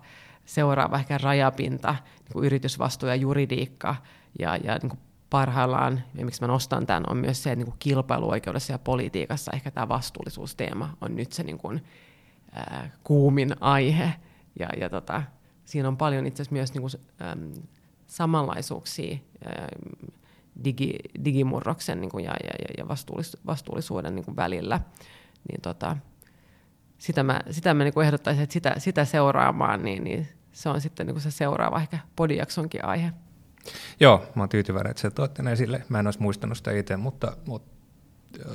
[0.46, 3.96] seuraava ehkä rajapinta, niinku yritysvastuu ja juridiikka
[4.40, 4.98] ja, ja niinku
[5.30, 9.52] parhaillaan, ja miksi mä nostan tämän, on myös se, että niin kuin kilpailuoikeudessa ja politiikassa
[9.52, 11.84] ehkä tämä vastuullisuusteema on nyt se niin kuin,
[12.52, 14.14] ää, kuumin aihe.
[14.60, 15.24] Ja, ja tota,
[15.66, 16.92] siinä on paljon itse asiassa myös niin kuin,
[17.32, 17.54] äm,
[18.08, 20.14] samanlaisuuksia äm,
[20.64, 20.96] digi,
[21.26, 24.80] digimurroksen niin kuin, ja, ja, ja vastuullis, vastuullisuuden niin välillä.
[25.52, 25.98] Niin tota,
[27.00, 31.08] sitä mä, sitä mä niin ehdottaisin, että sitä, sitä seuraamaan, niin, niin se on sitten
[31.08, 33.12] niin se seuraava ehkä podijaksonkin aihe.
[34.00, 35.84] Joo, mä oon tyytyväinen, että se toitte ne esille.
[35.90, 37.80] Mä en olisi muistanut sitä itse, mutta, mutta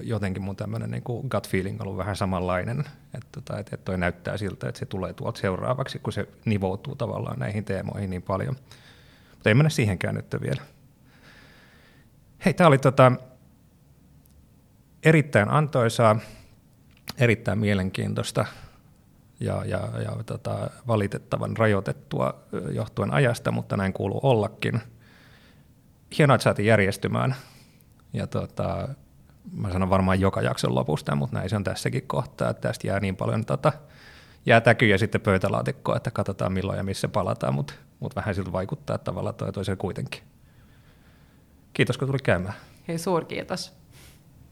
[0.02, 2.84] jotenkin mun tämmöinen niin gut feeling on ollut vähän samanlainen,
[3.14, 7.38] että, tota, että toi näyttää siltä, että se tulee tuolta seuraavaksi, kun se nivoutuu tavallaan
[7.38, 8.56] näihin teemoihin niin paljon.
[9.30, 10.62] Mutta ei mennä siihenkään nyt vielä.
[12.44, 13.12] Hei, tämä oli tota,
[15.02, 16.16] erittäin antoisaa,
[17.18, 18.46] erittäin mielenkiintoista
[19.40, 22.34] ja, ja, ja tota, valitettavan rajoitettua
[22.70, 24.80] johtuen ajasta, mutta näin kuuluu ollakin.
[26.18, 27.34] Hienoa, että saatiin järjestymään.
[28.12, 28.88] Ja tota,
[29.52, 33.00] mä sanon varmaan joka jakson lopusta, mutta näin se on tässäkin kohtaa, että tästä jää
[33.00, 33.72] niin paljon tota,
[34.46, 38.98] jää täkyjä sitten pöytälaatikkoa, että katsotaan milloin ja missä palataan, mutta mut vähän siltä vaikuttaa
[38.98, 40.22] tavallaan toi toiseen kuitenkin.
[41.72, 42.54] Kiitos kun tuli käymään.
[42.88, 43.83] Hei, suurkiitos.